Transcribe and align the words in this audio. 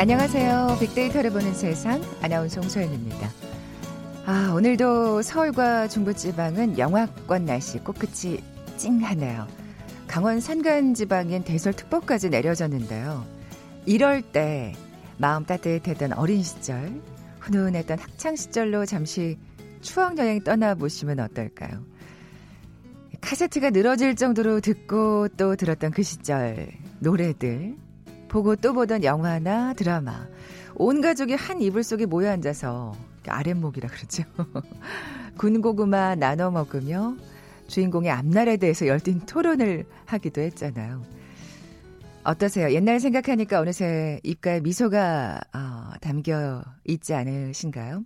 안녕하세요. 0.00 0.76
빅데이터를 0.78 1.30
보는 1.30 1.54
세상 1.54 2.00
아나운서 2.22 2.60
홍소연입니다. 2.60 3.32
아, 4.26 4.52
오늘도 4.54 5.22
서울과 5.22 5.88
중부지방은 5.88 6.78
영하권 6.78 7.44
날씨 7.44 7.80
코끝이 7.80 8.40
찡하네요. 8.76 9.48
강원 10.06 10.38
산간 10.38 10.94
지방엔 10.94 11.42
대설특보까지 11.42 12.28
내려졌는데요. 12.30 13.26
이럴 13.86 14.22
때 14.22 14.72
마음 15.16 15.44
따뜻했던 15.44 16.12
어린 16.12 16.44
시절, 16.44 17.02
훈훈했던 17.40 17.98
학창 17.98 18.36
시절로 18.36 18.86
잠시 18.86 19.36
추억 19.80 20.16
여행 20.18 20.44
떠나보시면 20.44 21.18
어떨까요? 21.18 21.82
카세트가 23.20 23.70
늘어질 23.70 24.14
정도로 24.14 24.60
듣고 24.60 25.26
또 25.36 25.56
들었던 25.56 25.90
그 25.90 26.04
시절 26.04 26.68
노래들 27.00 27.87
보고 28.28 28.56
또 28.56 28.72
보던 28.72 29.04
영화나 29.04 29.72
드라마. 29.74 30.26
온 30.74 31.00
가족이 31.00 31.34
한 31.34 31.60
이불 31.60 31.82
속에 31.82 32.06
모여 32.06 32.30
앉아서 32.30 32.94
아랫목이라 33.26 33.88
그러죠. 33.88 34.22
군고구마 35.38 36.14
나눠 36.14 36.50
먹으며 36.50 37.16
주인공의 37.66 38.10
앞날에 38.10 38.56
대해서 38.56 38.86
열띤 38.86 39.20
토론을 39.26 39.84
하기도 40.06 40.40
했잖아요. 40.40 41.02
어떠세요? 42.24 42.70
옛날 42.72 43.00
생각하니까 43.00 43.60
어느새 43.60 44.20
입가에 44.22 44.60
미소가 44.60 45.40
어, 45.54 45.90
담겨 46.00 46.62
있지 46.84 47.14
않으신가요? 47.14 48.04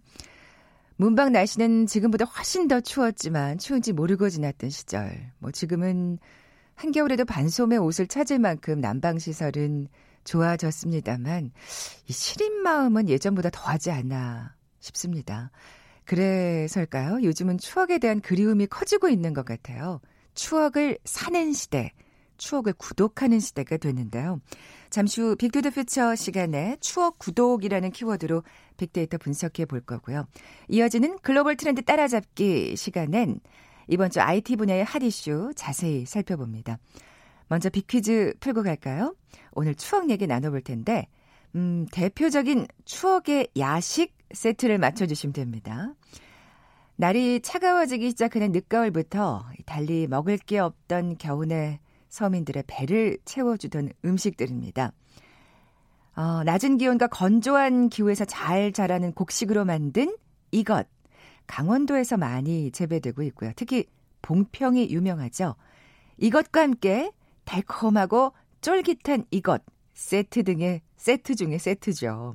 문방 0.97 1.33
날씨는 1.33 1.87
지금보다 1.87 2.27
훨씬 2.27 2.69
더 2.69 2.81
추웠지만 2.81 3.59
추운지 3.59 3.93
모르고 3.93 4.29
지났던 4.29 4.71
시절. 4.71 5.33
뭐 5.39 5.51
지금은 5.51 6.19
한겨울에도 6.77 7.25
반소매 7.25 7.77
옷을 7.77 8.07
찾을 8.07 8.39
만큼 8.39 8.81
난방 8.81 9.19
시설은 9.19 9.89
좋아졌습니다만 10.25 11.53
이 12.09 12.13
시린 12.13 12.63
마음은 12.63 13.09
예전보다 13.09 13.51
더하지 13.51 13.91
않나 13.91 14.55
싶습니다. 14.81 15.51
그래서일까요? 16.05 17.23
요즘은 17.23 17.59
추억에 17.59 17.99
대한 17.99 18.21
그리움이 18.21 18.67
커지고 18.67 19.09
있는 19.09 19.35
것 19.35 19.45
같아요. 19.45 20.01
추억을 20.35 20.99
사는 21.05 21.53
시대, 21.53 21.93
추억을 22.37 22.73
구독하는 22.73 23.39
시대가 23.39 23.77
됐는데요. 23.77 24.41
잠시 24.91 25.21
후 25.21 25.37
Big 25.37 25.50
to 25.50 25.58
the 25.58 25.71
Future 25.71 26.15
시간에 26.17 26.77
추억 26.81 27.19
구독이라는 27.19 27.93
키워드로 27.93 28.43
빅데이터 28.77 29.17
분석해 29.17 29.65
볼 29.65 29.81
거고요. 29.81 30.27
이어지는 30.69 31.19
글로벌 31.23 31.57
트렌드 31.57 31.83
따라잡기 31.83 32.77
시간엔 32.77 33.41
이번 33.89 34.11
주 34.11 34.21
IT 34.21 34.57
분야의 34.57 34.85
핫 34.85 35.03
이슈 35.03 35.53
자세히 35.55 36.05
살펴봅니다. 36.05 36.79
먼저 37.49 37.69
빅퀴즈 37.71 38.35
풀고 38.41 38.63
갈까요? 38.63 39.15
오늘 39.53 39.75
추억 39.75 40.11
얘기 40.11 40.27
나눠볼 40.27 40.63
텐데, 40.63 41.09
음, 41.55 41.87
대표적인 41.93 42.67
추억의 42.85 43.49
야식 43.59 44.17
세트를 44.33 44.79
맞춰주시면 44.79 45.33
됩니다. 45.33 45.95
날이 46.97 47.41
차가워지기 47.41 48.11
시작하는 48.11 48.53
늦가을부터 48.53 49.45
달리 49.67 50.07
먹을 50.07 50.39
게 50.39 50.59
없던 50.59 51.19
겨우내 51.19 51.81
서민들의 52.09 52.65
배를 52.67 53.19
채워주던 53.25 53.91
음식들입니다. 54.05 54.93
어, 56.15 56.45
낮은 56.45 56.77
기온과 56.77 57.07
건조한 57.07 57.89
기후에서 57.89 58.25
잘 58.27 58.73
자라는 58.73 59.13
곡식으로 59.13 59.65
만든 59.65 60.15
이것. 60.51 60.87
강원도에서 61.47 62.19
많이 62.19 62.71
재배되고 62.71 63.23
있고요. 63.25 63.53
특히 63.57 63.87
봉평이 64.21 64.91
유명하죠. 64.91 65.57
이것과 66.19 66.63
함께 66.63 67.11
달콤하고 67.45 68.33
쫄깃한 68.61 69.27
이것 69.31 69.63
세트 69.95 70.45
등의 70.45 70.83
세트 70.97 71.35
중에 71.35 71.59
세트죠. 71.59 72.35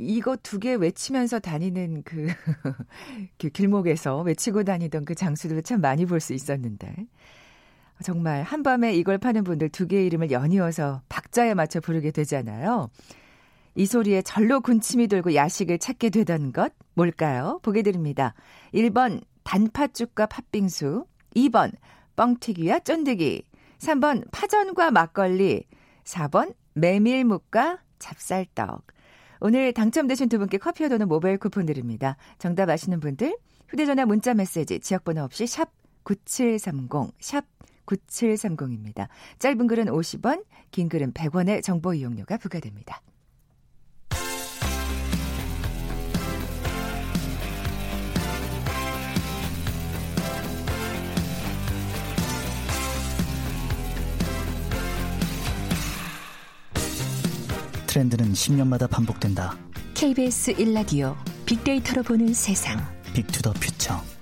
이거 0.00 0.36
두 0.36 0.58
개 0.60 0.74
외치면서 0.74 1.40
다니는 1.40 2.02
그, 2.04 2.28
그 3.38 3.48
길목에서 3.50 4.20
외치고 4.22 4.62
다니던 4.64 5.04
그 5.04 5.14
장수들 5.14 5.62
참 5.62 5.80
많이 5.80 6.06
볼 6.06 6.20
수 6.20 6.32
있었는데. 6.34 6.94
정말 8.02 8.44
한밤에 8.44 8.94
이걸 8.94 9.18
파는 9.18 9.42
분들 9.42 9.70
두 9.70 9.88
개의 9.88 10.06
이름을 10.06 10.30
연이어서 10.30 11.02
박자에 11.08 11.54
맞춰 11.54 11.80
부르게 11.80 12.12
되잖아요. 12.12 12.90
이 13.74 13.86
소리에 13.86 14.22
절로 14.22 14.60
군침이 14.60 15.08
돌고 15.08 15.34
야식을 15.34 15.78
찾게 15.78 16.10
되던 16.10 16.52
것 16.52 16.72
뭘까요? 16.94 17.58
보게 17.62 17.82
드립니다. 17.82 18.34
1번 18.72 19.20
단팥죽과 19.42 20.26
팥빙수, 20.26 21.06
2번 21.34 21.72
뻥튀기와 22.14 22.80
쫀득이, 22.80 23.42
3번 23.78 24.30
파전과 24.30 24.90
막걸리, 24.90 25.64
4번 26.04 26.54
메밀묵과 26.74 27.78
찹쌀떡. 27.98 28.86
오늘 29.40 29.72
당첨되신 29.72 30.28
두 30.28 30.38
분께 30.38 30.58
커피와 30.58 30.88
도는 30.88 31.08
모바일 31.08 31.38
쿠폰 31.38 31.66
드립니다. 31.66 32.16
정답 32.38 32.68
아시는 32.68 33.00
분들 33.00 33.36
휴대전화 33.68 34.06
문자 34.06 34.34
메시지 34.34 34.80
지역번호 34.80 35.22
없이 35.22 35.46
샵 35.46 35.70
9730, 36.02 37.12
샵 37.20 37.44
9730입니다. 37.86 39.08
짧은 39.38 39.66
글은 39.66 39.86
50원, 39.86 40.44
긴 40.70 40.88
글은 40.88 41.12
100원의 41.12 41.62
정보 41.62 41.94
이용료가 41.94 42.36
부과됩니다. 42.38 43.00
트렌드는 57.98 58.32
10년마다 58.32 58.88
반복된다. 58.88 59.56
KBS 59.94 60.54
1라디오 60.54 61.16
빅데이터로 61.46 62.04
보는 62.04 62.32
세상. 62.32 62.78
빅투더 63.12 63.52
퓨처. 63.54 64.17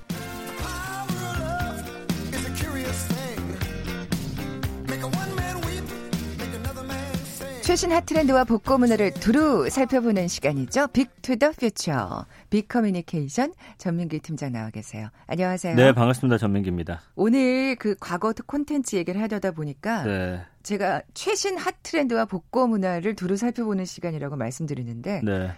최신 7.66 7.90
핫트렌드와 7.90 8.44
복고 8.44 8.78
문화를 8.78 9.12
두루 9.12 9.68
살펴보는 9.68 10.28
시간이죠. 10.28 10.86
Big 10.86 11.10
to 11.10 11.26
the 11.26 11.50
Future. 11.50 12.24
빅 12.48 12.68
커뮤니케이션 12.68 13.52
전민기 13.76 14.20
팀장 14.20 14.52
나와 14.52 14.70
계세요. 14.70 15.08
안녕하세요. 15.26 15.74
네, 15.74 15.92
반갑습니다. 15.92 16.38
전민기입니다. 16.38 17.02
오늘 17.16 17.74
그 17.74 17.96
과거 17.98 18.32
콘텐츠 18.46 18.94
얘기를 18.94 19.20
하려다 19.20 19.50
보니까 19.50 20.04
네. 20.04 20.40
제가 20.62 21.02
최신 21.12 21.58
핫트렌드와 21.58 22.26
복고 22.26 22.68
문화를 22.68 23.16
두루 23.16 23.36
살펴보는 23.36 23.84
시간이라고 23.84 24.36
말씀드리는데 24.36 25.22
네. 25.24 25.50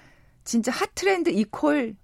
진짜 0.44 0.72
핫트렌드 0.72 1.28
equal 1.28 1.94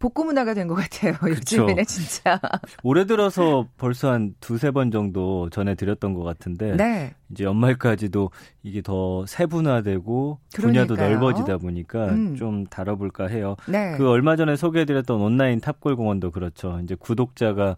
복고 0.00 0.24
문화가 0.24 0.54
된 0.54 0.66
것 0.66 0.74
같아요. 0.74 1.14
요즘에는 1.22 1.84
진짜. 1.84 2.40
올해 2.82 3.04
들어서 3.06 3.68
벌써 3.76 4.10
한 4.10 4.34
두세 4.40 4.70
번 4.72 4.90
정도 4.90 5.48
전해드렸던 5.50 6.14
것 6.14 6.22
같은데 6.24 6.74
네. 6.74 7.14
이제 7.30 7.44
연말까지도 7.44 8.30
이게 8.64 8.82
더 8.82 9.24
세분화되고 9.26 10.38
그러니까요. 10.54 10.86
분야도 10.86 10.96
넓어지다 10.96 11.58
보니까 11.58 12.06
음. 12.06 12.34
좀 12.34 12.66
다뤄볼까 12.66 13.26
해요. 13.28 13.54
네. 13.68 13.94
그 13.96 14.08
얼마 14.08 14.34
전에 14.36 14.56
소개해드렸던 14.56 15.20
온라인 15.20 15.60
탑골 15.60 15.94
공원도 15.96 16.30
그렇죠. 16.32 16.80
이제 16.82 16.96
구독자가 16.98 17.76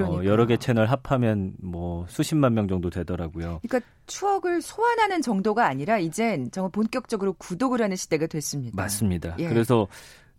어, 0.00 0.24
여러 0.24 0.46
개 0.46 0.56
채널 0.56 0.86
합하면 0.86 1.52
뭐 1.62 2.06
수십만 2.08 2.54
명 2.54 2.66
정도 2.66 2.88
되더라고요. 2.88 3.60
그러니까 3.62 3.80
추억을 4.06 4.62
소환하는 4.62 5.20
정도가 5.20 5.66
아니라 5.66 5.98
이젠 5.98 6.50
정말 6.50 6.70
본격적으로 6.72 7.34
구독을 7.34 7.82
하는 7.82 7.94
시대가 7.94 8.26
됐습니다. 8.26 8.74
맞습니다. 8.74 9.36
예. 9.38 9.48
그래서 9.50 9.86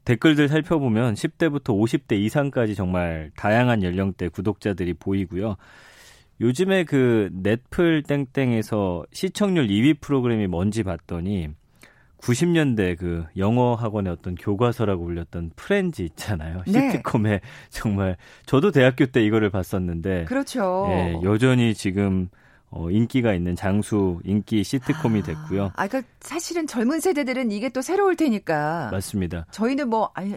댓글들 0.05 0.49
살펴보면 0.49 1.13
10대부터 1.13 1.67
50대 1.69 2.19
이상까지 2.19 2.75
정말 2.75 3.31
다양한 3.35 3.83
연령대 3.83 4.29
구독자들이 4.29 4.95
보이고요. 4.95 5.55
요즘에 6.41 6.83
그 6.83 7.29
넷플 7.31 8.03
땡땡에서 8.03 9.05
시청률 9.11 9.67
2위 9.67 10.01
프로그램이 10.01 10.47
뭔지 10.47 10.83
봤더니 10.83 11.49
90년대 12.17 12.97
그 12.97 13.25
영어 13.37 13.75
학원의 13.75 14.11
어떤 14.11 14.35
교과서라고 14.35 15.03
불렸던 15.03 15.51
프렌즈 15.55 16.01
있잖아요. 16.03 16.63
네. 16.67 16.91
시트콤에 16.91 17.41
정말 17.69 18.17
저도 18.45 18.71
대학교 18.71 19.05
때 19.05 19.23
이거를 19.23 19.49
봤었는데 19.49 20.25
그렇죠. 20.25 20.87
예, 20.89 21.19
여전히 21.23 21.73
지금 21.73 22.29
어, 22.75 22.89
인기가 22.89 23.33
있는 23.33 23.55
장수 23.55 24.19
인기 24.23 24.63
시트콤이 24.63 25.21
됐고요. 25.23 25.71
아, 25.75 25.87
그러니까 25.87 26.11
사실은 26.19 26.65
젊은 26.67 26.99
세대들은 26.99 27.51
이게 27.51 27.69
또 27.69 27.81
새로울 27.81 28.15
테니까. 28.15 28.89
맞습니다. 28.91 29.45
저희는 29.51 29.89
뭐 29.89 30.09
아니 30.15 30.35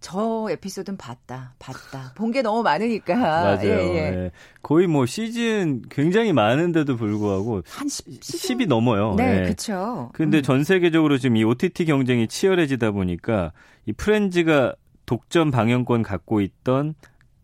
저 0.00 0.46
에피소드는 0.50 0.96
봤다, 0.96 1.54
봤다. 1.58 2.12
본 2.14 2.30
게 2.30 2.40
너무 2.42 2.62
많으니까. 2.62 3.16
맞아요. 3.16 3.62
예, 3.64 3.68
예. 3.68 3.96
예. 3.96 4.30
거의 4.62 4.86
뭐 4.86 5.06
시즌 5.06 5.82
굉장히 5.90 6.32
많은데도 6.32 6.96
불구하고 6.96 7.62
한 7.68 7.88
10, 7.88 8.20
10이 8.20 8.68
넘어요. 8.68 9.14
네, 9.16 9.38
예. 9.38 9.42
그렇죠. 9.44 10.10
근데 10.12 10.38
음. 10.38 10.42
전 10.42 10.62
세계적으로 10.64 11.18
지금 11.18 11.36
이 11.36 11.42
OTT 11.44 11.86
경쟁이 11.86 12.28
치열해지다 12.28 12.92
보니까 12.92 13.52
이 13.86 13.92
프렌즈가 13.92 14.74
독점 15.06 15.50
방영권 15.50 16.02
갖고 16.04 16.42
있던 16.42 16.94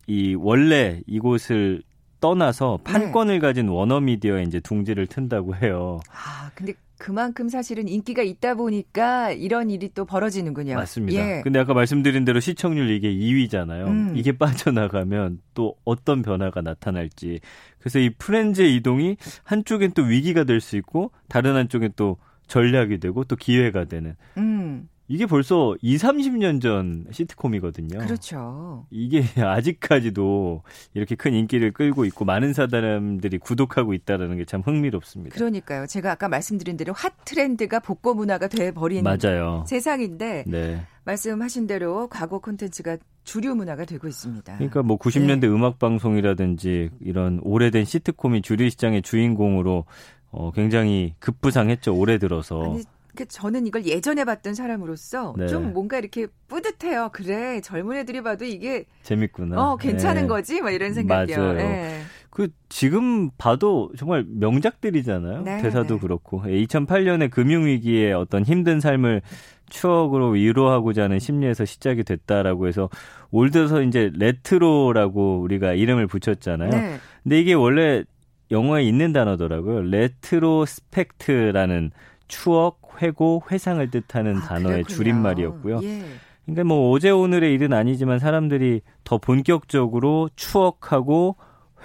이 0.07 0.35
원래 0.39 1.01
이곳을 1.07 1.81
떠나서 2.21 2.79
판권을 2.83 3.35
네. 3.35 3.39
가진 3.39 3.67
워너미디어에 3.67 4.43
이제 4.43 4.59
둥지를 4.59 5.07
튼다고 5.07 5.55
해요. 5.55 5.99
아, 6.11 6.49
근데 6.55 6.73
그만큼 6.97 7.49
사실은 7.49 7.87
인기가 7.89 8.21
있다 8.23 8.55
보니까 8.55 9.31
이런 9.31 9.69
일이 9.69 9.89
또 9.93 10.05
벌어지는군요. 10.05 10.75
맞습니다. 10.75 11.37
예. 11.37 11.41
근데 11.41 11.59
아까 11.59 11.73
말씀드린 11.73 12.23
대로 12.23 12.39
시청률 12.39 12.89
이게 12.89 13.13
2위잖아요. 13.13 13.87
음. 13.87 14.13
이게 14.15 14.31
빠져나가면 14.37 15.39
또 15.53 15.75
어떤 15.83 16.21
변화가 16.21 16.61
나타날지. 16.61 17.41
그래서 17.79 17.99
이 17.99 18.09
프렌즈의 18.11 18.75
이동이 18.77 19.17
한쪽엔 19.43 19.91
또 19.91 20.03
위기가 20.03 20.45
될 20.45 20.61
수 20.61 20.77
있고 20.77 21.11
다른 21.27 21.55
한쪽엔 21.55 21.91
또 21.97 22.17
전략이 22.47 22.99
되고 22.99 23.23
또 23.25 23.35
기회가 23.35 23.85
되는. 23.85 24.15
음, 24.37 24.64
이게 25.07 25.25
벌써 25.27 25.75
2, 25.81 25.97
30년 25.97 26.61
전 26.61 27.05
시트콤이거든요. 27.11 27.99
그렇죠. 27.99 28.87
이게 28.89 29.23
아직까지도 29.39 30.63
이렇게 30.95 31.15
큰 31.15 31.33
인기를 31.33 31.73
끌고 31.73 32.05
있고 32.05 32.25
많은 32.25 32.53
사람들이 32.53 33.37
구독하고 33.37 33.93
있다는 33.93 34.37
게 34.37 34.45
참 34.45 34.61
흥미롭습니다. 34.61 35.35
그러니까요. 35.35 35.87
제가 35.87 36.11
아까 36.11 36.27
말씀드린 36.29 36.77
대로 36.77 36.93
핫 36.93 37.13
트렌드가 37.25 37.79
복고 37.79 38.13
문화가 38.13 38.47
돼 38.47 38.71
버린 38.71 39.03
맞아요. 39.03 39.63
세상인데 39.67 40.45
네. 40.47 40.81
말씀하신 41.03 41.67
대로 41.67 42.07
과거 42.07 42.39
콘텐츠가 42.39 42.97
주류 43.23 43.55
문화가 43.55 43.85
되고 43.85 44.07
있습니다. 44.07 44.55
그러니까 44.55 44.83
뭐 44.83 44.97
90년대 44.97 45.41
네. 45.41 45.47
음악 45.47 45.79
방송이라든지 45.79 46.91
이런 47.01 47.39
오래된 47.43 47.85
시트콤이 47.85 48.41
주류 48.43 48.69
시장의 48.69 49.01
주인공으로 49.01 49.85
어 50.31 50.51
굉장히 50.51 51.13
급부상했죠. 51.19 51.95
올해 51.95 52.17
들어서. 52.17 52.63
아니, 52.63 52.83
그 52.83 52.83
저는 53.23 53.67
이걸 53.67 53.85
예전에 53.85 54.25
봤던 54.25 54.53
사람으로서 54.53 55.33
네. 55.37 55.47
좀 55.47 55.71
뭔가 55.71 55.97
이렇게 55.97 56.27
뿌듯해요. 56.49 57.11
그래 57.13 57.61
젊은 57.61 57.95
애들이 57.95 58.21
봐도 58.21 58.43
이게 58.43 58.83
재밌구나. 59.03 59.61
어 59.61 59.77
괜찮은 59.77 60.23
네. 60.23 60.27
거지, 60.27 60.61
막 60.61 60.71
이런 60.71 60.93
생각이요. 60.93 61.37
맞아요. 61.37 61.59
예. 61.59 62.01
그 62.29 62.49
지금 62.67 63.29
봐도 63.37 63.93
정말 63.97 64.25
명작들이잖아요. 64.27 65.43
네, 65.43 65.61
대사도 65.61 65.93
네. 65.93 65.99
그렇고 66.01 66.41
2008년에 66.41 67.31
금융 67.31 67.65
위기의 67.65 68.11
어떤 68.11 68.43
힘든 68.43 68.81
삶을 68.81 69.21
추억으로 69.69 70.31
위로하고자 70.31 71.03
하는 71.03 71.19
심리에서 71.19 71.63
시작이 71.63 72.03
됐다라고 72.03 72.67
해서 72.67 72.89
올 73.31 73.51
들어서 73.51 73.81
이제 73.81 74.11
레트로라고 74.13 75.39
우리가 75.39 75.71
이름을 75.73 76.07
붙였잖아요. 76.07 76.71
네. 76.71 76.97
근데 77.23 77.39
이게 77.39 77.53
원래 77.53 78.03
영어에 78.51 78.83
있는 78.83 79.13
단어더라고요. 79.13 79.83
retrospect라는 79.83 81.91
추억, 82.27 83.01
회고, 83.01 83.43
회상을 83.51 83.89
뜻하는 83.91 84.37
아, 84.37 84.41
단어의 84.41 84.83
그렇군요. 84.83 84.95
줄임말이었고요. 84.95 85.79
예. 85.83 86.03
그러니까 86.45 86.63
뭐 86.63 86.91
어제 86.91 87.09
오늘의 87.09 87.53
일은 87.53 87.73
아니지만 87.73 88.19
사람들이 88.19 88.81
더 89.03 89.17
본격적으로 89.17 90.29
추억하고 90.35 91.37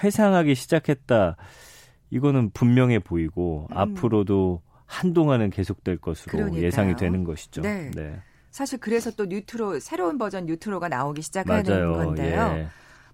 회상하기 0.02 0.54
시작했다. 0.54 1.36
이거는 2.10 2.50
분명해 2.50 3.00
보이고 3.00 3.68
음. 3.70 3.76
앞으로도 3.76 4.62
한동안은 4.86 5.50
계속될 5.50 5.98
것으로 5.98 6.32
그러니까요. 6.32 6.62
예상이 6.62 6.96
되는 6.96 7.24
것이죠. 7.24 7.62
네. 7.62 7.90
사실 8.50 8.78
그래서 8.80 9.12
또 9.12 9.26
뉴트로 9.26 9.78
새로운 9.78 10.18
버전 10.18 10.46
뉴트로가 10.46 10.88
나오기 10.88 11.22
시작하는 11.22 11.62
맞아요. 11.64 11.92
건데요. 11.92 12.54
예. 12.56 12.66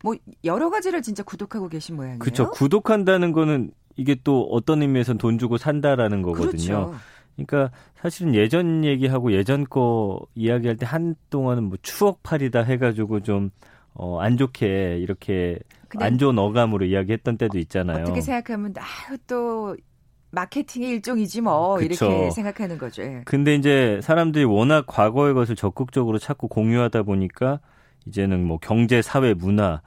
뭐 0.03 0.15
여러 0.45 0.71
가지를 0.71 1.03
진짜 1.03 1.23
구독하고 1.23 1.69
계신 1.69 1.97
모양이에요. 1.97 2.19
그렇죠. 2.19 2.51
구독한다는 2.51 3.33
거는 3.33 3.71
이게 3.97 4.17
또 4.25 4.45
어떤 4.51 4.83
의미에서는 4.83 5.19
돈 5.19 5.39
주고 5.39 5.59
산다라는 5.59 6.23
거거든요. 6.23 6.87
그렇죠. 6.87 6.95
그러니까 7.37 7.71
사실은 8.01 8.35
예전 8.35 8.85
얘기하고 8.85 9.33
예전 9.33 9.65
거 9.65 10.21
이야기할 10.35 10.77
때 10.77 10.87
한동안은 10.87 11.65
뭐 11.65 11.79
추억팔이다 11.83 12.63
해가지고 12.63 13.21
좀 13.21 13.51
어, 13.93 14.21
안 14.21 14.37
좋게 14.37 14.99
이렇게 14.99 15.59
안 15.99 16.19
좋은 16.19 16.39
어감으로 16.39 16.87
이야기했던 16.87 17.39
때도 17.39 17.59
있잖아요. 17.59 18.03
어떻게 18.03 18.21
생각하면 18.21 18.75
아유 18.79 19.17
또 19.27 19.77
마케팅의 20.31 20.91
일종이지 20.91 21.41
뭐 21.41 21.77
그쵸. 21.77 22.07
이렇게 22.07 22.31
생각하는 22.31 22.79
거죠. 22.79 23.03
예. 23.03 23.23
근데 23.25 23.55
이제 23.55 24.01
사람들이 24.03 24.45
워낙 24.45 24.85
과거의 24.87 25.35
것을 25.35 25.57
적극적으로 25.57 26.19
찾고 26.19 26.49
공유하다 26.49 27.05
보니까 27.05 27.61
이제는 28.07 28.45
뭐 28.45 28.59
경제, 28.59 29.03
사회, 29.03 29.35
문화 29.35 29.81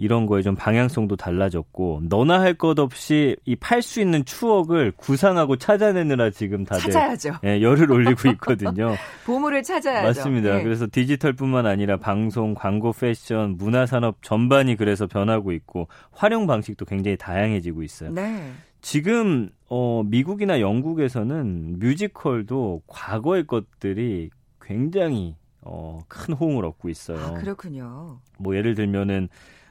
이런 0.00 0.26
거에 0.26 0.42
좀 0.42 0.54
방향성도 0.54 1.16
달라졌고 1.16 2.02
너나 2.08 2.40
할 2.40 2.54
것 2.54 2.78
없이 2.78 3.36
이 3.44 3.56
팔 3.56 3.82
수 3.82 4.00
있는 4.00 4.24
추억을 4.24 4.92
구상하고 4.96 5.56
찾아내느라 5.56 6.30
지금 6.30 6.64
다들 6.64 6.84
찾아야죠. 6.90 7.34
예, 7.44 7.60
열을 7.60 7.90
올리고 7.90 8.28
있거든요. 8.30 8.94
보물을 9.26 9.62
찾아야죠. 9.62 10.06
맞습니다. 10.06 10.58
예. 10.58 10.62
그래서 10.62 10.86
디지털뿐만 10.90 11.66
아니라 11.66 11.96
방송, 11.98 12.54
광고, 12.54 12.92
패션, 12.92 13.56
문화 13.56 13.86
산업 13.86 14.22
전반이 14.22 14.76
그래서 14.76 15.06
변하고 15.08 15.50
있고 15.52 15.88
활용 16.12 16.46
방식도 16.46 16.84
굉장히 16.84 17.16
다양해지고 17.16 17.82
있어요. 17.82 18.12
네. 18.12 18.52
지금 18.80 19.50
어, 19.68 20.02
미국이나 20.06 20.60
영국에서는 20.60 21.80
뮤지컬도 21.80 22.82
과거의 22.86 23.46
것들이 23.46 24.30
굉장히 24.62 25.34
어, 25.62 25.98
큰 26.08 26.34
호응을 26.34 26.64
얻고 26.64 26.88
있어요. 26.88 27.18
아, 27.18 27.32
그렇군요. 27.34 28.20
뭐 28.38 28.54
예를 28.56 28.74
들면은 28.76 29.28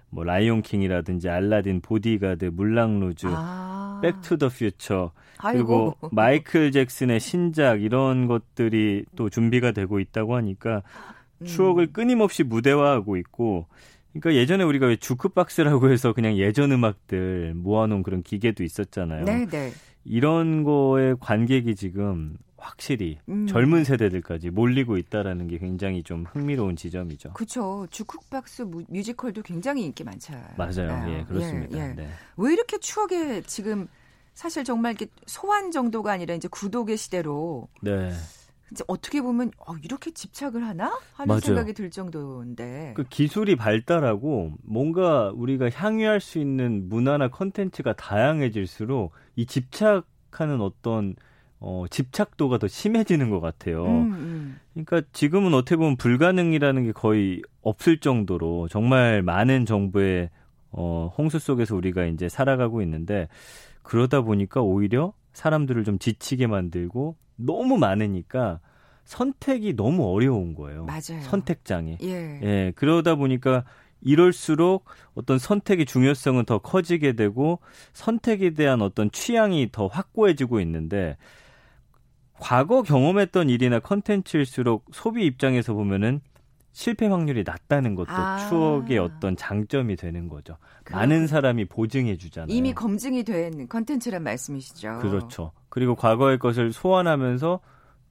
뭐 0.09 0.23
라이온 0.23 0.61
킹이라든지 0.61 1.29
알라딘, 1.29 1.81
보디가드, 1.81 2.45
물랑루즈, 2.53 3.27
아. 3.29 3.99
백투더 4.01 4.49
퓨처. 4.49 5.11
그리고 5.39 5.95
마이클 6.11 6.71
잭슨의 6.71 7.19
신작 7.19 7.81
이런 7.81 8.27
것들이 8.27 9.05
또 9.15 9.29
준비가 9.29 9.71
되고 9.71 9.99
있다고 9.99 10.35
하니까 10.35 10.81
음. 11.41 11.45
추억을 11.45 11.93
끊임없이 11.93 12.43
무대화하고 12.43 13.17
있고 13.17 13.67
그러니까 14.13 14.33
예전에 14.33 14.63
우리가 14.63 14.87
왜 14.87 14.95
주크박스라고 14.95 15.89
해서 15.91 16.13
그냥 16.13 16.37
예전 16.37 16.71
음악들 16.71 17.53
모아놓은 17.55 18.03
그런 18.03 18.23
기계도 18.23 18.63
있었잖아요. 18.63 19.25
네, 19.25 19.45
네. 19.45 19.71
이런 20.03 20.63
거에 20.63 21.13
관객이 21.19 21.75
지금 21.75 22.37
확실히 22.71 23.17
음. 23.29 23.47
젊은 23.47 23.83
세대들까지 23.85 24.49
몰리고 24.49 24.97
있다라는 24.97 25.47
게 25.47 25.57
굉장히 25.57 26.03
좀 26.03 26.25
흥미로운 26.25 26.75
지점이죠. 26.75 27.31
그렇죠. 27.33 27.87
주쿡박스 27.89 28.63
무- 28.63 28.83
뮤지컬도 28.89 29.41
굉장히 29.41 29.85
인기 29.85 30.03
많잖아요. 30.03 30.45
맞아요. 30.57 31.09
예, 31.13 31.23
그렇습니다. 31.23 31.77
예, 31.77 31.89
예. 31.91 31.93
네. 31.95 32.09
왜 32.35 32.53
이렇게 32.53 32.77
추억에 32.77 33.41
지금 33.43 33.87
사실 34.33 34.63
정말 34.65 34.91
이렇게 34.93 35.07
소환 35.25 35.71
정도가 35.71 36.11
아니라 36.11 36.35
이제 36.35 36.47
구독의 36.49 36.97
시대로 36.97 37.69
네. 37.81 38.11
이제 38.71 38.83
어떻게 38.87 39.21
보면 39.21 39.51
어, 39.65 39.75
이렇게 39.81 40.11
집착을 40.11 40.61
하나 40.67 40.87
하는 41.13 41.27
맞아요. 41.27 41.39
생각이 41.39 41.73
들 41.73 41.89
정도인데. 41.89 42.93
그 42.97 43.05
기술이 43.05 43.55
발달하고 43.55 44.51
뭔가 44.63 45.31
우리가 45.33 45.69
향유할 45.69 46.19
수 46.19 46.37
있는 46.37 46.89
문화나 46.89 47.29
컨텐츠가 47.29 47.93
다양해질수록 47.93 49.13
이 49.37 49.45
집착하는 49.45 50.59
어떤 50.59 51.15
어, 51.59 51.85
집착도가 51.89 52.59
더 52.59 52.67
심해지는 52.67 53.29
것 53.29 53.39
같아요. 53.39 53.85
음, 53.85 54.13
음. 54.13 54.59
그러니까 54.73 55.01
지금은 55.11 55.53
어떻게 55.53 55.75
보면 55.75 55.97
불가능이라는 55.97 56.83
게 56.85 56.91
거의 56.91 57.41
없을 57.61 57.99
정도로 57.99 58.67
정말 58.67 59.23
많은 59.23 59.65
정보의 59.65 60.29
어, 60.71 61.11
홍수 61.17 61.39
속에서 61.39 61.75
우리가 61.75 62.05
이제 62.05 62.29
살아가고 62.29 62.81
있는데 62.83 63.27
그러다 63.81 64.21
보니까 64.21 64.61
오히려 64.61 65.13
사람들을 65.33 65.83
좀 65.83 65.97
지치게 65.97 66.47
만들고 66.47 67.15
너무 67.37 67.77
많으니까 67.77 68.59
선택이 69.05 69.75
너무 69.75 70.13
어려운 70.13 70.53
거예요. 70.53 70.85
맞아요. 70.85 71.21
선택장애. 71.21 71.97
예. 72.01 72.39
예, 72.43 72.73
그러다 72.75 73.15
보니까 73.15 73.63
이럴수록 74.01 74.85
어떤 75.15 75.39
선택의 75.39 75.85
중요성은 75.85 76.45
더 76.45 76.59
커지게 76.59 77.13
되고 77.13 77.59
선택에 77.93 78.51
대한 78.51 78.81
어떤 78.81 79.09
취향이 79.09 79.69
더 79.71 79.87
확고해지고 79.87 80.59
있는데 80.61 81.17
과거 82.39 82.83
경험했던 82.83 83.49
일이나 83.49 83.79
컨텐츠일수록 83.79 84.85
소비 84.91 85.25
입장에서 85.25 85.73
보면은 85.73 86.21
실패 86.71 87.07
확률이 87.07 87.43
낮다는 87.43 87.95
것도 87.95 88.11
아. 88.11 88.47
추억의 88.47 88.99
어떤 88.99 89.35
장점이 89.35 89.95
되는 89.95 90.29
거죠. 90.29 90.57
많은 90.91 91.25
사람이 91.25 91.65
보증해 91.65 92.17
주잖아요. 92.17 92.55
이미 92.55 92.73
검증이 92.73 93.23
된 93.23 93.67
컨텐츠란 93.67 94.21
말씀이시죠. 94.21 94.99
그렇죠. 94.99 95.51
그리고 95.69 95.95
과거의 95.95 96.37
것을 96.37 96.71
소환하면서 96.71 97.59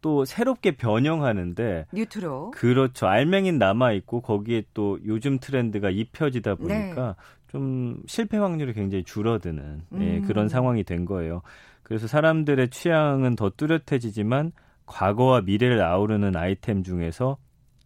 또 0.00 0.24
새롭게 0.24 0.72
변형하는데 0.72 1.86
뉴트로. 1.92 2.50
그렇죠. 2.50 3.06
알맹이는 3.06 3.58
남아 3.58 3.92
있고 3.92 4.20
거기에 4.20 4.64
또 4.74 4.98
요즘 5.06 5.38
트렌드가 5.38 5.90
입혀지다 5.90 6.56
네. 6.56 6.56
보니까 6.56 7.16
좀 7.48 8.02
실패 8.06 8.36
확률이 8.36 8.72
굉장히 8.72 9.04
줄어드는 9.04 9.82
예, 9.94 10.18
음. 10.18 10.24
그런 10.26 10.48
상황이 10.48 10.84
된 10.84 11.04
거예요. 11.04 11.42
그래서 11.86 12.08
사람들의 12.08 12.70
취향은 12.70 13.36
더 13.36 13.48
뚜렷해지지만 13.50 14.50
과거와 14.86 15.42
미래를 15.42 15.80
아우르는 15.82 16.34
아이템 16.34 16.82
중에서 16.82 17.38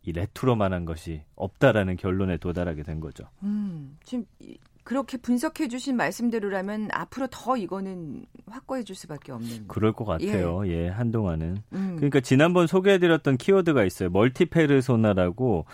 이 0.03 0.13
레트로만한 0.13 0.87
것이 0.87 1.23
없다라는 1.37 1.99
결론에 1.99 2.39
도달하게 2.39 2.83
된 2.83 2.99
거죠. 3.01 3.25
음, 3.43 3.99
지금 4.03 4.25
이- 4.39 4.57
그렇게 4.85 5.19
분석해 5.19 5.69
주신 5.69 5.97
말씀대로라면 5.99 6.89
앞으로 6.93 7.27
더 7.31 7.59
이거는 7.59 8.25
확고해 8.47 8.83
줄 8.85 8.97
수밖에 8.97 9.33
없는. 9.33 9.69
그럴 9.69 9.93
것 9.93 10.07
같아요. 10.07 10.67
예, 10.67 10.89
한동안은. 10.89 11.59
음. 11.75 11.97
그러니까 11.97 12.21
지난번 12.21 12.67
소개해 12.67 12.99
드렸던 12.99 13.37
키워드가 13.37 13.85
있어요. 13.85 14.09
멀티페르소나라고 14.09 15.67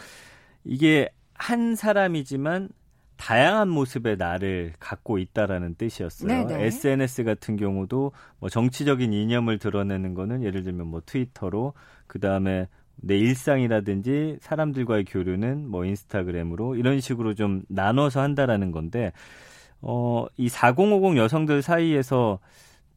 이게 0.65 1.09
한 1.35 1.77
사람이지만 1.77 2.71
다양한 3.17 3.69
모습의 3.69 4.17
나를 4.17 4.73
갖고 4.79 5.19
있다라는 5.19 5.75
뜻이었어요. 5.77 6.47
네네. 6.47 6.65
SNS 6.67 7.25
같은 7.25 7.57
경우도 7.57 8.13
뭐 8.39 8.49
정치적인 8.49 9.13
이념을 9.13 9.59
드러내는 9.59 10.15
거는 10.15 10.43
예를 10.43 10.63
들면 10.63 10.87
뭐 10.87 11.01
트위터로 11.05 11.73
그 12.07 12.21
다음에 12.21 12.69
내 12.97 13.17
일상이라든지 13.17 14.39
사람들과의 14.41 15.05
교류는 15.05 15.69
뭐 15.69 15.85
인스타그램으로 15.85 16.77
이런 16.77 17.01
식으로 17.01 17.35
좀 17.35 17.63
나눠서 17.69 18.21
한다라는 18.21 18.73
건데 18.73 19.13
어, 19.81 20.27
이 20.37 20.49
4050 20.49 21.17
여성들 21.17 21.63
사이에서 21.63 22.39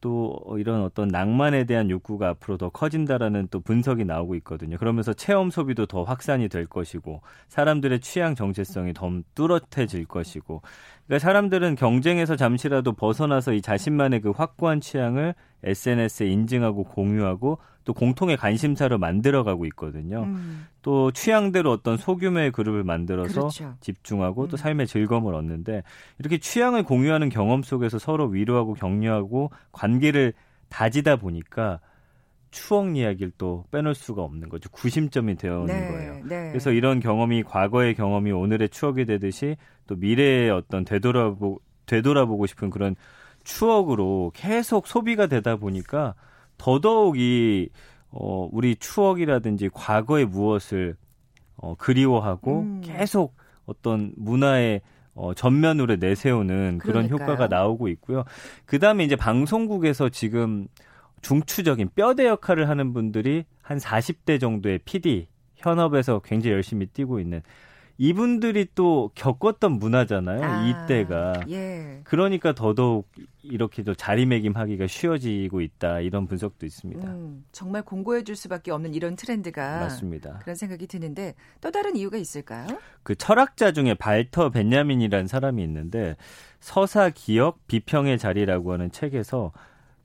또 0.00 0.40
이런 0.58 0.82
어떤 0.82 1.08
낭만에 1.08 1.64
대한 1.64 1.90
욕구가 1.90 2.28
앞으로 2.30 2.56
더 2.56 2.68
커진다라는 2.68 3.48
또 3.50 3.60
분석이 3.60 4.04
나오고 4.04 4.34
있거든요. 4.36 4.76
그러면서 4.78 5.12
체험 5.12 5.50
소비도 5.50 5.86
더 5.86 6.02
확산이 6.02 6.48
될 6.48 6.66
것이고 6.66 7.22
사람들의 7.48 8.00
취향 8.00 8.34
정체성이 8.34 8.92
더 8.92 9.10
뚜렷해질 9.34 10.06
것이고 10.06 10.62
그러니까 11.06 11.18
사람들은 11.18 11.74
경쟁에서 11.74 12.36
잠시라도 12.36 12.92
벗어나서 12.92 13.52
이 13.52 13.60
자신만의 13.60 14.20
그 14.20 14.30
확고한 14.30 14.80
취향을 14.80 15.34
SNS에 15.64 16.26
인증하고 16.26 16.84
공유하고 16.84 17.58
또 17.84 17.94
공통의 17.94 18.36
관심사로 18.36 18.98
만들어가고 18.98 19.66
있거든요. 19.66 20.22
음. 20.22 20.66
또 20.82 21.10
취향대로 21.10 21.70
어떤 21.72 21.96
소규모의 21.96 22.52
그룹을 22.52 22.84
만들어서 22.84 23.40
그렇죠. 23.40 23.74
집중하고 23.80 24.48
또 24.48 24.54
음. 24.54 24.58
삶의 24.58 24.86
즐거움을 24.86 25.34
얻는데 25.34 25.82
이렇게 26.18 26.38
취향을 26.38 26.84
공유하는 26.84 27.28
경험 27.28 27.62
속에서 27.62 27.98
서로 27.98 28.26
위로하고 28.26 28.74
격려하고 28.74 29.50
관계를 29.72 30.34
다지다 30.68 31.16
보니까 31.16 31.80
추억 32.50 32.96
이야기를 32.96 33.32
또 33.38 33.64
빼놓을 33.70 33.94
수가 33.94 34.22
없는 34.22 34.48
거죠. 34.48 34.70
구심점이 34.70 35.36
되어 35.36 35.60
오는 35.60 35.66
네, 35.66 35.88
거예요. 35.88 36.14
네. 36.24 36.48
그래서 36.50 36.72
이런 36.72 37.00
경험이 37.00 37.42
과거의 37.44 37.94
경험이 37.94 38.32
오늘의 38.32 38.70
추억이 38.70 39.04
되듯이 39.04 39.56
또 39.86 39.96
미래의 39.96 40.50
어떤 40.50 40.84
되돌아보 40.84 41.60
되돌아보고 41.86 42.46
싶은 42.46 42.70
그런 42.70 42.94
추억으로 43.44 44.32
계속 44.34 44.86
소비가 44.86 45.26
되다 45.26 45.56
보니까 45.56 46.14
더더욱 46.58 47.18
이 47.18 47.68
어, 48.10 48.48
우리 48.50 48.76
추억이라든지 48.76 49.70
과거의 49.72 50.26
무엇을 50.26 50.96
어, 51.56 51.74
그리워하고 51.76 52.60
음. 52.60 52.80
계속 52.84 53.36
어떤 53.66 54.12
문화의 54.16 54.80
어, 55.14 55.34
전면으로 55.34 55.96
내세우는 55.96 56.78
그런 56.78 57.06
그러니까요. 57.06 57.20
효과가 57.20 57.48
나오고 57.48 57.88
있고요. 57.88 58.24
그 58.64 58.78
다음에 58.78 59.04
이제 59.04 59.16
방송국에서 59.16 60.08
지금 60.08 60.66
중추적인 61.22 61.90
뼈대 61.94 62.26
역할을 62.26 62.68
하는 62.68 62.92
분들이 62.92 63.44
한 63.60 63.78
40대 63.78 64.40
정도의 64.40 64.78
PD, 64.84 65.28
현업에서 65.56 66.20
굉장히 66.20 66.54
열심히 66.54 66.86
뛰고 66.86 67.20
있는 67.20 67.42
이분들이 68.02 68.66
또 68.74 69.10
겪었던 69.14 69.72
문화잖아요. 69.72 70.42
아, 70.42 70.66
이때가. 70.66 71.34
예. 71.50 72.00
그러니까 72.04 72.54
더더욱 72.54 73.06
이렇게 73.42 73.82
도 73.82 73.94
자리매김하기가 73.94 74.86
쉬워지고 74.86 75.60
있다. 75.60 76.00
이런 76.00 76.26
분석도 76.26 76.64
있습니다. 76.64 77.06
음, 77.06 77.44
정말 77.52 77.82
공고해 77.82 78.24
줄 78.24 78.36
수밖에 78.36 78.70
없는 78.70 78.94
이런 78.94 79.16
트렌드가 79.16 79.80
맞습니다. 79.80 80.38
그런 80.38 80.56
생각이 80.56 80.86
드는데 80.86 81.34
또 81.60 81.70
다른 81.70 81.94
이유가 81.94 82.16
있을까요? 82.16 82.68
그 83.02 83.14
철학자 83.14 83.70
중에 83.72 83.92
발터 83.92 84.48
벤야민이라는 84.48 85.26
사람이 85.26 85.62
있는데 85.62 86.16
서사 86.58 87.10
기억 87.10 87.66
비평의 87.66 88.18
자리라고 88.18 88.72
하는 88.72 88.90
책에서 88.90 89.52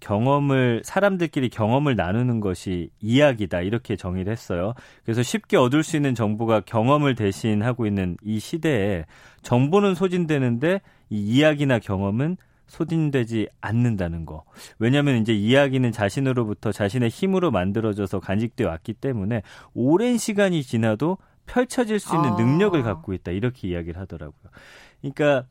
경험을 0.06 0.84
사람들끼리 0.86 1.50
경험을 1.50 1.96
나누는 1.96 2.40
것이 2.40 2.92
이야기다 3.02 3.62
이렇게 3.62 3.96
정의를 3.96 4.32
했어요. 4.32 4.76
그래서 5.04 5.24
쉽게 5.24 5.58
얻을 5.58 5.82
수 5.82 5.96
있는 5.96 6.14
정보가 6.14 6.62
경험을 6.62 7.16
대신하고 7.16 7.88
있는 7.88 8.16
이 8.22 8.40
시대에 8.40 9.06
정보는 9.42 9.96
소진되는데 9.96 10.82
이 11.10 11.38
이야기나 11.38 11.80
경험은 11.80 12.38
소진되지 12.68 13.48
않는다는 13.62 14.28
거. 14.28 14.44
왜냐하면 14.78 15.18
이제 15.18 15.34
이야기는 15.34 15.92
자신으로부터 15.92 16.72
자신의 16.72 17.10
힘으로 17.10 17.50
만들어져서 17.50 18.20
간직되어 18.20 18.68
왔기 18.68 18.94
때문에 18.94 19.42
오랜 19.74 20.20
시간이 20.20 20.62
지나도 20.62 21.18
펼쳐질 21.48 22.00
수 22.00 22.16
있는 22.16 22.34
아. 22.34 22.36
능력을 22.36 22.80
갖고 22.84 23.14
있다 23.14 23.32
이렇게 23.32 23.70
이야기를 23.70 24.00
하더라고요. 24.00 24.52
그러니까 25.02 25.48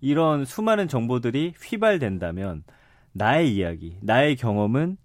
이런 0.00 0.44
수많은 0.44 0.86
정보들이 0.86 1.54
휘발된다면 1.60 2.62
나의 3.16 3.54
이야기, 3.54 3.96
나의 4.02 4.36
경험은 4.36 4.96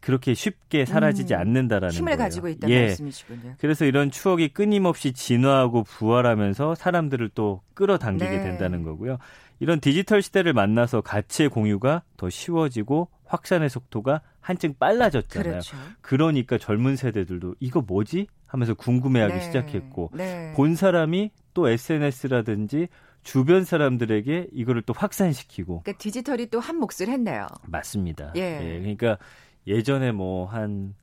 그렇게 0.00 0.34
쉽게 0.34 0.84
사라지지 0.84 1.32
음, 1.34 1.40
않는다라는 1.40 1.94
힘을 1.94 2.16
거예요. 2.16 2.18
가지고 2.18 2.48
있다는 2.48 2.74
예. 2.74 2.80
말씀이시군요. 2.88 3.54
그래서 3.58 3.86
이런 3.86 4.10
추억이 4.10 4.48
끊임없이 4.48 5.14
진화하고 5.14 5.84
부활하면서 5.84 6.74
사람들을 6.74 7.30
또 7.34 7.62
끌어당기게 7.72 8.30
네. 8.30 8.42
된다는 8.42 8.82
거고요. 8.82 9.16
이런 9.60 9.80
디지털 9.80 10.20
시대를 10.20 10.52
만나서 10.52 11.00
가치의 11.00 11.48
공유가 11.48 12.02
더 12.18 12.28
쉬워지고 12.28 13.08
확산의 13.24 13.70
속도가 13.70 14.20
한층 14.40 14.74
빨라졌잖아요. 14.78 15.52
그렇죠. 15.52 15.76
그러니까 16.02 16.58
젊은 16.58 16.96
세대들도 16.96 17.54
이거 17.60 17.80
뭐지? 17.80 18.26
하면서 18.46 18.74
궁금해하기 18.74 19.34
네. 19.34 19.40
시작했고 19.40 20.10
네. 20.12 20.52
본 20.54 20.76
사람이 20.76 21.30
또 21.54 21.68
SNS라든지 21.68 22.88
주변 23.24 23.64
사람들에게 23.64 24.48
이거를 24.52 24.82
또 24.82 24.92
확산시키고. 24.94 25.82
그러니까 25.82 25.98
디지털이 25.98 26.46
또 26.48 26.60
한 26.60 26.76
몫을 26.76 27.08
했네요. 27.08 27.46
맞습니다. 27.66 28.32
예. 28.36 28.40
예 28.40 28.78
그러니까 28.78 29.18
예전에 29.66 30.12
뭐한 30.12 30.94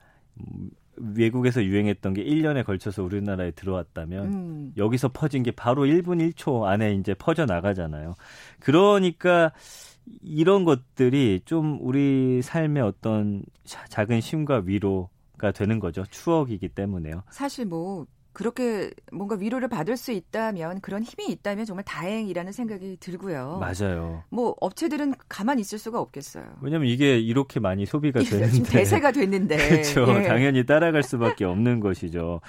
외국에서 0.96 1.64
유행했던 1.64 2.14
게 2.14 2.24
1년에 2.24 2.66
걸쳐서 2.66 3.04
우리나라에 3.04 3.52
들어왔다면 3.52 4.34
음. 4.34 4.74
여기서 4.78 5.10
퍼진 5.10 5.44
게 5.44 5.52
바로 5.52 5.84
1분 5.84 6.34
1초 6.34 6.64
안에 6.64 6.94
이제 6.96 7.14
퍼져 7.14 7.46
나가잖아요. 7.46 8.16
그러니까 8.60 9.52
이런 10.22 10.64
것들이 10.64 11.42
좀 11.46 11.78
우리 11.82 12.42
삶의 12.42 12.84
어떤 12.84 13.44
작은 13.66 14.22
쉼과 14.22 14.64
위로가 14.66 15.52
되는 15.54 15.80
거죠. 15.80 16.04
추억이기 16.10 16.70
때문에요. 16.70 17.24
사실 17.30 17.66
뭐 17.66 18.06
그렇게 18.34 18.92
뭔가 19.12 19.36
위로를 19.36 19.68
받을 19.68 19.98
수 19.98 20.12
있다면 20.12 20.82
그런 20.82 21.04
힘이 21.04 21.32
있다면 21.32 21.66
정말 21.66 21.84
다행이라는 21.84 22.52
생각이 22.52 22.98
들고요. 23.00 23.60
맞아요. 23.60 24.24
뭐 24.30 24.56
업체들은 24.62 25.16
가만히 25.28 25.62
있을 25.62 25.78
수가 25.78 26.00
없겠어요. 26.00 26.46
왜냐면 26.62 26.88
이게 26.88 27.20
이렇게 27.20 27.60
많이 27.60 27.86
소비가 27.86 28.22
되는데 28.22 28.64
대세가 28.64 29.12
됐는데 29.12 29.58
그렇죠. 29.68 30.06
예. 30.20 30.24
당연히 30.24 30.66
따라갈 30.66 31.04
수밖에 31.04 31.44
없는 31.46 31.82
것이죠. 31.82 32.42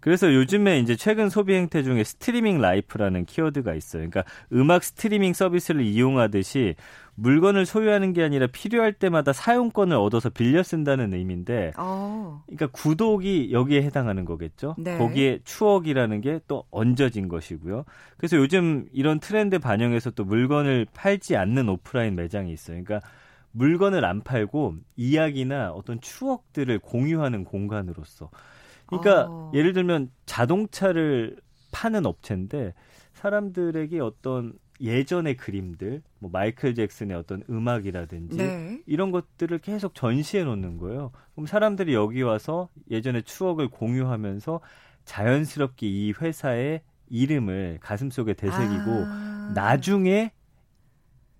그래서 0.00 0.32
요즘에 0.32 0.78
이제 0.78 0.94
최근 0.96 1.28
소비 1.28 1.54
행태 1.54 1.82
중에 1.82 2.04
streaming 2.04 2.60
life라는 2.60 3.24
키워드가 3.24 3.74
있어요. 3.74 4.08
그러니까 4.08 4.24
음악 4.52 4.84
스트리밍 4.84 5.32
서비스를 5.32 5.82
이용하듯이 5.82 6.76
물건을 7.20 7.66
소유하는 7.66 8.12
게 8.12 8.22
아니라 8.22 8.46
필요할 8.46 8.92
때마다 8.92 9.32
사용권을 9.32 9.96
얻어서 9.96 10.30
빌려 10.30 10.62
쓴다는 10.62 11.12
의미인데, 11.12 11.72
어. 11.76 12.42
그러니까 12.46 12.68
구독이 12.68 13.50
여기에 13.52 13.82
해당하는 13.82 14.24
거겠죠. 14.24 14.76
네. 14.78 14.96
거기에 14.98 15.40
추억이라는 15.44 16.20
게 16.20 16.38
또 16.46 16.64
얹어진 16.70 17.28
것이고요. 17.28 17.84
그래서 18.16 18.36
요즘 18.36 18.88
이런 18.92 19.18
트렌드 19.20 19.58
반영해서 19.58 20.10
또 20.12 20.24
물건을 20.24 20.86
팔지 20.94 21.36
않는 21.36 21.68
오프라인 21.68 22.14
매장이 22.16 22.52
있어요. 22.52 22.82
그러니까 22.82 23.06
물건을 23.52 24.04
안 24.04 24.22
팔고 24.22 24.76
이야기나 24.96 25.72
어떤 25.72 26.00
추억들을 26.00 26.78
공유하는 26.78 27.44
공간으로서. 27.44 28.30
그러니까 28.86 29.26
어. 29.28 29.52
예를 29.54 29.72
들면 29.72 30.10
자동차를 30.26 31.36
파는 31.72 32.06
업체인데 32.06 32.74
사람들에게 33.14 34.00
어떤 34.00 34.52
예전의 34.80 35.36
그림들, 35.36 36.02
뭐 36.18 36.30
마이클 36.30 36.74
잭슨의 36.74 37.16
어떤 37.16 37.42
음악이라든지 37.50 38.36
네. 38.36 38.82
이런 38.86 39.10
것들을 39.10 39.58
계속 39.58 39.94
전시해 39.94 40.44
놓는 40.44 40.78
거예요. 40.78 41.10
그럼 41.34 41.46
사람들이 41.46 41.94
여기 41.94 42.22
와서 42.22 42.68
예전의 42.90 43.24
추억을 43.24 43.68
공유하면서 43.68 44.60
자연스럽게 45.04 45.86
이 45.88 46.12
회사의 46.20 46.82
이름을 47.08 47.78
가슴속에 47.80 48.34
되새기고 48.34 48.90
아. 49.06 49.52
나중에 49.54 50.32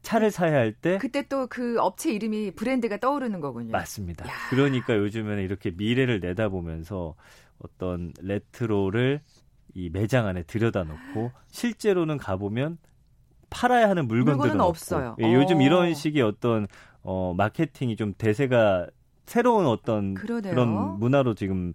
차를 0.03 0.31
사야 0.31 0.57
할 0.57 0.73
때 0.73 0.99
그때 0.99 1.27
또 1.29 1.47
그 1.49 1.79
업체 1.81 2.11
이름이 2.13 2.53
브랜드가 2.53 2.97
떠오르는 2.99 3.41
거군요. 3.41 3.73
맞습니다. 3.73 4.27
야. 4.27 4.33
그러니까 4.51 4.97
요즘에는 4.97 5.43
이렇게 5.43 5.71
미래를 5.71 6.21
내다보면서 6.21 7.15
어떤 7.59 8.13
레트로를 8.21 9.21
이 9.75 9.91
매장 9.91 10.27
안에 10.27 10.45
들여다 10.45 10.85
놓고 10.85 11.33
실제로는 11.51 12.17
가보면 12.17 12.79
팔아야 13.51 13.89
하는 13.89 14.09
물건들은 14.09 14.61
없어요. 14.61 15.17
예, 15.21 15.33
요즘 15.33 15.63
이런 15.63 15.95
식의 15.95 16.23
어떤 16.23 16.67
어 17.03 17.35
마케팅이 17.37 17.97
좀 17.97 18.15
대세가 18.17 18.87
새로운 19.27 19.67
어떤 19.67 20.15
그러네요. 20.15 20.53
그런 20.53 20.99
문화로 20.99 21.35
지금 21.35 21.75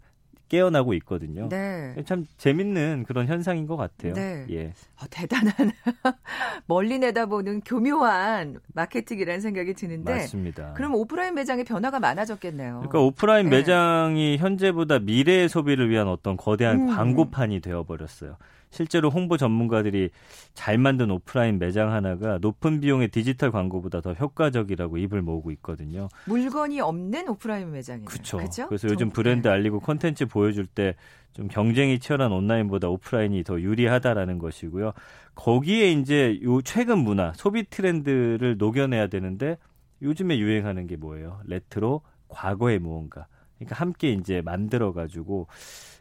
깨어나고 0.50 0.94
있거든요. 0.96 1.50
네. 1.50 1.96
참 2.06 2.26
재밌는 2.38 3.06
그런 3.08 3.26
현상인 3.26 3.66
것 3.66 3.76
같아요. 3.76 4.14
네. 4.14 4.46
예. 4.52 4.74
어, 5.02 5.06
대단한 5.10 5.54
멀리 6.68 7.00
내다보는 7.00 7.62
교묘한 7.62 8.60
마케팅이라는 8.76 9.42
생각이 9.42 9.74
드는데. 9.74 10.14
맞습니다. 10.14 10.74
그럼 10.74 10.94
오프라인 10.94 11.34
매장의 11.34 11.64
변화가 11.64 12.00
많아졌겠네요. 12.00 12.74
그러니까 12.82 13.00
오프라인 13.00 13.50
네. 13.50 13.58
매장이 13.58 14.38
현재보다 14.38 15.00
미래의 15.00 15.50
소비를 15.50 15.90
위한 15.90 16.08
어떤 16.08 16.38
거대한 16.38 16.82
음. 16.82 16.96
광고판이 16.96 17.60
되어버렸어요. 17.62 18.38
실제로 18.74 19.10
홍보 19.10 19.38
전문가들이 19.38 20.10
잘 20.54 20.78
만든 20.78 21.12
오프라인 21.12 21.60
매장 21.60 21.92
하나가 21.92 22.40
높은 22.40 22.82
비용의 22.82 23.10
디지털 23.10 23.52
광고보다 23.52 24.02
더 24.02 24.14
효과적이라고 24.14 24.98
입을 24.98 25.22
모으고 25.22 25.52
있거든요. 25.52 26.10
물건이 26.26 26.82
없는 26.82 27.30
오프라인 27.30 27.72
매장이에요. 27.72 28.06
그렇죠. 28.06 28.40
그래서 28.68 28.88
요즘 28.90 29.10
브랜드 29.12 29.48
알리고 29.48 29.80
콘텐츠 29.80 30.26
보여줄 30.26 30.68
때 30.68 30.96
좀 31.34 31.48
경쟁이 31.48 32.00
치열한 32.00 32.32
온라인보다 32.32 32.90
오프라인이 32.90 33.44
더 33.44 33.60
유리하다라는 33.60 34.38
것이고요. 34.38 34.94
거기에 35.36 35.92
이제 35.92 36.40
요 36.44 36.62
최근 36.62 37.00
문화, 37.00 37.34
소비 37.34 37.64
트렌드를 37.70 38.58
녹여내야 38.58 39.08
되는데 39.08 39.58
요즘에 40.02 40.38
유행하는 40.38 40.86
게 40.86 40.96
뭐예요? 40.96 41.40
레트로, 41.46 42.02
과거의 42.28 42.80
무언가. 42.80 43.28
그러니까 43.58 43.76
함께 43.76 44.12
이제 44.12 44.42
만들어 44.42 44.94
가지고 44.94 45.48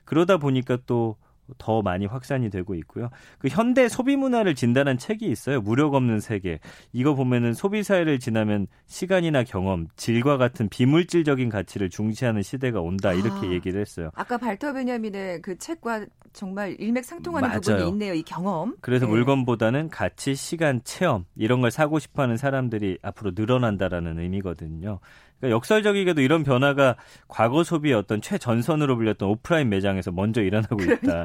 그러다 0.05 0.37
보니까 0.37 0.79
또 0.87 1.17
더 1.59 1.83
많이 1.83 2.07
확산이 2.07 2.51
되고 2.51 2.75
있고요. 2.75 3.11
그 3.39 3.49
현대 3.49 3.89
소비 3.89 4.17
문화를 4.17 4.55
진단한 4.55 4.99
책이 4.99 5.27
있어요. 5.27 5.61
물욕 5.61 5.95
없는 5.95 6.21
세계. 6.21 6.61
이거 6.93 7.15
보면은 7.15 7.53
소비 7.53 7.83
사회를 7.83 8.19
지나면 8.19 8.67
시간이나 8.87 9.45
경험, 9.45 9.89
질과 9.97 10.37
같은 10.37 10.69
비물질적인 10.69 11.49
가치를 11.49 11.91
중시하는 11.91 12.43
시대가 12.43 12.81
온다 12.81 13.13
이렇게 13.13 13.49
아, 13.49 13.51
얘기를 13.51 13.81
했어요. 13.81 14.11
아까 14.15 14.39
발터 14.39 14.73
베냐민의 14.73 15.43
그 15.43 15.59
책과 15.59 16.07
정말 16.33 16.77
일맥상통하는 16.79 17.49
맞아요. 17.49 17.61
부분이 17.61 17.89
있네요. 17.91 18.15
이 18.15 18.23
경험. 18.23 18.77
그래서 18.81 19.05
네. 19.07 19.13
물건보다는 19.13 19.91
가치, 19.91 20.35
시간, 20.35 20.81
체험 20.85 21.25
이런 21.37 21.61
걸 21.61 21.71
사고 21.71 21.99
싶어하는 21.99 22.37
사람들이 22.37 22.99
앞으로 23.03 23.33
늘어난다라는 23.35 24.19
의미거든요. 24.19 25.01
그러니까 25.43 25.57
역설적이게도 25.57 26.21
이런 26.21 26.45
변화가 26.45 26.97
과거 27.27 27.65
소비의 27.65 27.95
어떤 27.95 28.23
최전선으로 28.23 28.97
불렸던 28.97 29.29
오프라인 29.29 29.69
매장에서 29.69 30.13
먼저 30.13 30.41
일어나고 30.41 30.81
있다. 30.81 31.25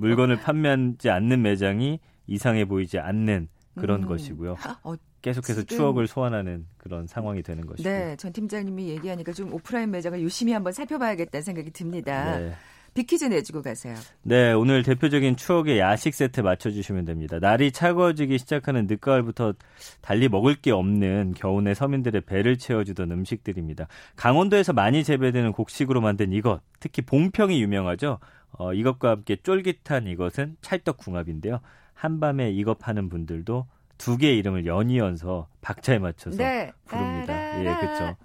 물건을 0.00 0.40
판매하지 0.40 1.10
않는 1.10 1.42
매장이 1.42 2.00
이상해 2.26 2.64
보이지 2.64 2.98
않는 2.98 3.48
그런 3.74 4.04
음. 4.04 4.08
것이고요. 4.08 4.56
어, 4.82 4.94
계속해서 5.20 5.62
지금... 5.62 5.76
추억을 5.76 6.06
소환하는 6.06 6.66
그런 6.78 7.06
상황이 7.06 7.42
되는 7.42 7.66
것이고. 7.66 7.86
네, 7.86 8.16
전 8.16 8.32
팀장님이 8.32 8.88
얘기하니까 8.88 9.32
좀 9.32 9.52
오프라인 9.52 9.90
매장을 9.90 10.18
유심히 10.22 10.52
한번 10.52 10.72
살펴봐야겠다는 10.72 11.42
생각이 11.42 11.70
듭니다. 11.70 12.38
네. 12.38 12.54
비키즈 12.98 13.26
내주고 13.26 13.62
가세요. 13.62 13.94
네, 14.22 14.52
오늘 14.52 14.82
대표적인 14.82 15.36
추억의 15.36 15.78
야식 15.78 16.14
세트 16.14 16.40
맞춰주시면 16.40 17.04
됩니다. 17.04 17.38
날이 17.38 17.70
차가워지기 17.70 18.38
시작하는 18.38 18.88
늦가을부터 18.88 19.54
달리 20.00 20.28
먹을 20.28 20.56
게 20.56 20.72
없는 20.72 21.34
겨우내 21.36 21.74
서민들의 21.74 22.22
배를 22.22 22.58
채워주던 22.58 23.12
음식들입니다. 23.12 23.86
강원도에서 24.16 24.72
많이 24.72 25.04
재배되는 25.04 25.52
곡식으로 25.52 26.00
만든 26.00 26.32
이것, 26.32 26.60
특히 26.80 27.02
봉평이 27.02 27.62
유명하죠. 27.62 28.18
어, 28.50 28.72
이것과 28.72 29.10
함께 29.10 29.36
쫄깃한 29.36 30.08
이것은 30.08 30.56
찰떡궁합인데요. 30.60 31.60
한밤에 31.94 32.50
이것 32.50 32.80
파는 32.80 33.10
분들도 33.10 33.66
두 33.96 34.16
개의 34.16 34.38
이름을 34.38 34.66
연이어서 34.66 35.46
박자에 35.60 36.00
맞춰서 36.00 36.36
네. 36.36 36.72
부릅니다. 36.86 37.37
예, 37.64 37.74
그렇죠. 37.74 38.16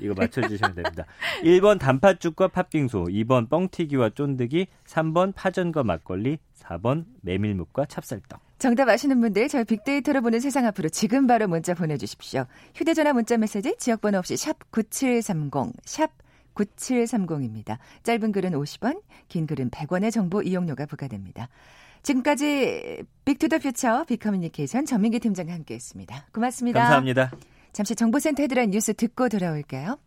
이거 0.00 0.14
맞춰주시면 0.16 0.74
됩니다. 0.74 1.04
1번 1.42 1.78
단팥죽과 1.78 2.48
팥빙수, 2.48 3.06
2번 3.10 3.48
뻥튀기와 3.48 4.10
쫀득이, 4.10 4.66
3번 4.86 5.34
파전과 5.34 5.82
막걸리, 5.84 6.38
4번 6.58 7.04
메밀묵과 7.22 7.86
찹쌀떡. 7.86 8.40
정답 8.58 8.88
아시는 8.88 9.20
분들 9.20 9.48
저희 9.48 9.64
빅데이터로 9.64 10.20
보는 10.20 10.40
세상 10.40 10.66
앞으로 10.66 10.90
지금 10.90 11.26
바로 11.26 11.48
문자 11.48 11.72
보내주십시오. 11.72 12.44
휴대전화 12.74 13.14
문자 13.14 13.38
메시지 13.38 13.74
지역번호 13.78 14.18
없이 14.18 14.36
샵 14.36 14.70
9730, 14.70 15.72
샵 15.84 16.10
9730입니다. 16.54 17.78
짧은 18.02 18.32
글은 18.32 18.52
50원, 18.52 19.00
긴 19.28 19.46
글은 19.46 19.70
100원의 19.70 20.12
정보 20.12 20.42
이용료가 20.42 20.86
부과됩니다. 20.86 21.48
지금까지 22.02 23.02
빅투더퓨처 23.24 24.04
빅커뮤니케이션 24.04 24.84
전민기 24.86 25.20
팀장과 25.20 25.52
함께했습니다. 25.52 26.26
고맙습니다. 26.32 26.80
감사합니다. 26.80 27.30
잠시 27.72 27.94
정보센터에 27.94 28.46
들어간 28.46 28.70
뉴스 28.70 28.94
듣고 28.94 29.28
돌아올게요. 29.28 29.98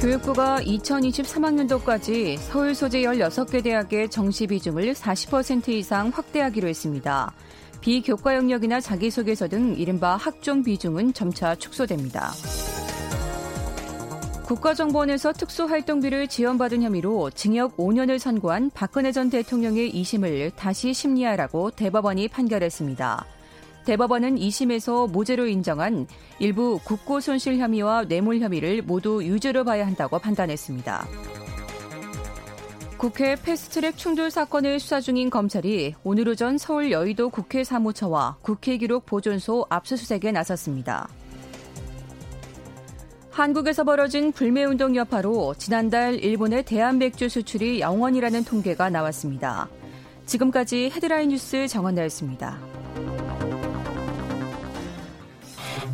교육부가 0.00 0.60
2023학년도까지 0.62 2.38
서울 2.38 2.74
소재 2.74 3.02
16개 3.02 3.62
대학의 3.62 4.08
정시 4.08 4.46
비중을 4.46 4.94
40% 4.94 5.68
이상 5.68 6.08
확대하기로 6.08 6.68
했습니다. 6.68 7.34
비교과 7.82 8.34
영역이나 8.36 8.80
자기소개서 8.80 9.48
등 9.48 9.74
이른바 9.76 10.16
학종 10.16 10.62
비중은 10.62 11.12
점차 11.12 11.54
축소됩니다. 11.54 12.32
국가정보원에서 14.44 15.32
특수활동비를 15.34 16.28
지원받은 16.28 16.82
혐의로 16.82 17.30
징역 17.30 17.76
5년을 17.76 18.18
선고한 18.18 18.70
박근혜 18.74 19.12
전 19.12 19.30
대통령의 19.30 19.92
2심을 19.92 20.56
다시 20.56 20.92
심리하라고 20.92 21.70
대법원이 21.70 22.28
판결했습니다. 22.28 23.39
대법원은 23.84 24.36
2심에서 24.36 25.10
무죄로 25.10 25.46
인정한 25.46 26.06
일부 26.38 26.78
국고 26.84 27.20
손실 27.20 27.58
혐의와 27.58 28.04
뇌물 28.04 28.40
혐의를 28.40 28.82
모두 28.82 29.24
유죄로 29.24 29.64
봐야 29.64 29.86
한다고 29.86 30.18
판단했습니다. 30.18 31.06
국회 32.98 33.34
패스트트랙 33.34 33.96
충돌 33.96 34.30
사건을 34.30 34.78
수사 34.78 35.00
중인 35.00 35.30
검찰이 35.30 35.94
오늘 36.04 36.28
오전 36.28 36.58
서울 36.58 36.92
여의도 36.92 37.30
국회 37.30 37.64
사무처와 37.64 38.36
국회 38.42 38.76
기록 38.76 39.06
보존소 39.06 39.64
압수수색에 39.70 40.32
나섰습니다. 40.32 41.08
한국에서 43.30 43.84
벌어진 43.84 44.32
불매운동 44.32 44.96
여파로 44.96 45.54
지난달 45.56 46.16
일본의 46.16 46.64
대한맥주 46.64 47.30
수출이 47.30 47.80
영원이라는 47.80 48.44
통계가 48.44 48.90
나왔습니다. 48.90 49.70
지금까지 50.26 50.90
헤드라인 50.94 51.30
뉴스 51.30 51.66
정원나였습니다. 51.68 52.69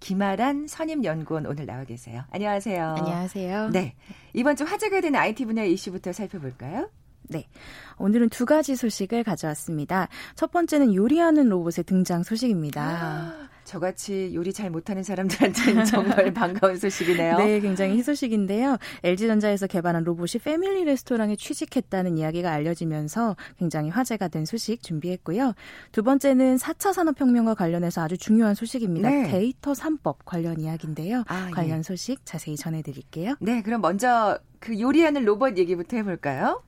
김아란 0.00 0.66
선임연구원 0.66 1.46
오늘 1.46 1.66
나와 1.66 1.84
계세요. 1.84 2.24
안녕하세요. 2.30 2.94
안녕하세요. 2.98 3.68
네. 3.70 3.94
이번 4.32 4.56
주 4.56 4.64
화제가 4.64 5.00
되는 5.00 5.18
IT 5.18 5.44
분야 5.44 5.62
이슈부터 5.62 6.12
살펴볼까요? 6.12 6.90
네. 7.24 7.46
오늘은 7.98 8.30
두 8.30 8.44
가지 8.44 8.74
소식을 8.74 9.22
가져왔습니다. 9.22 10.08
첫 10.34 10.50
번째는 10.50 10.94
요리하는 10.94 11.48
로봇의 11.48 11.84
등장 11.84 12.22
소식입니다. 12.22 12.82
아, 12.82 13.48
저같이 13.70 14.32
요리 14.34 14.52
잘 14.52 14.68
못하는 14.68 15.04
사람들한테는 15.04 15.84
정말 15.86 16.34
반가운 16.34 16.76
소식이네요. 16.76 17.36
네, 17.36 17.60
굉장히 17.60 17.96
희소식인데요. 17.98 18.78
LG전자에서 19.04 19.68
개발한 19.68 20.02
로봇이 20.02 20.42
패밀리 20.42 20.84
레스토랑에 20.84 21.36
취직했다는 21.36 22.18
이야기가 22.18 22.50
알려지면서 22.50 23.36
굉장히 23.60 23.88
화제가 23.90 24.26
된 24.26 24.44
소식 24.44 24.82
준비했고요. 24.82 25.54
두 25.92 26.02
번째는 26.02 26.56
4차 26.56 26.92
산업혁명과 26.92 27.54
관련해서 27.54 28.02
아주 28.02 28.18
중요한 28.18 28.56
소식입니다. 28.56 29.08
네. 29.08 29.30
데이터 29.30 29.72
3법 29.72 30.16
관련 30.24 30.58
이야기인데요. 30.58 31.22
아, 31.28 31.46
예. 31.46 31.50
관련 31.52 31.78
예. 31.78 31.82
소식 31.84 32.26
자세히 32.26 32.56
전해드릴게요. 32.56 33.36
네, 33.38 33.62
그럼 33.62 33.82
먼저 33.82 34.40
그 34.58 34.80
요리하는 34.80 35.24
로봇 35.24 35.58
얘기부터 35.58 35.96
해볼까요? 35.96 36.60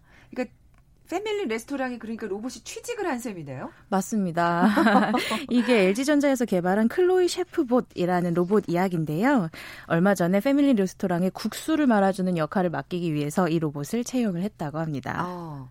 패밀리 1.12 1.44
레스토랑이 1.44 1.98
그러니까 1.98 2.26
로봇이 2.26 2.64
취직을 2.64 3.06
한 3.06 3.18
셈이네요. 3.18 3.70
맞습니다. 3.90 5.12
이게 5.50 5.88
LG전자에서 5.88 6.46
개발한 6.46 6.88
클로이 6.88 7.28
셰프봇이라는 7.28 8.32
로봇 8.32 8.64
이야기인데요. 8.66 9.50
얼마 9.88 10.14
전에 10.14 10.40
패밀리 10.40 10.72
레스토랑에 10.72 11.28
국수를 11.28 11.86
말아주는 11.86 12.38
역할을 12.38 12.70
맡기기 12.70 13.12
위해서 13.12 13.46
이 13.46 13.58
로봇을 13.58 14.04
채용을 14.04 14.40
했다고 14.40 14.78
합니다. 14.78 15.12
아. 15.18 15.68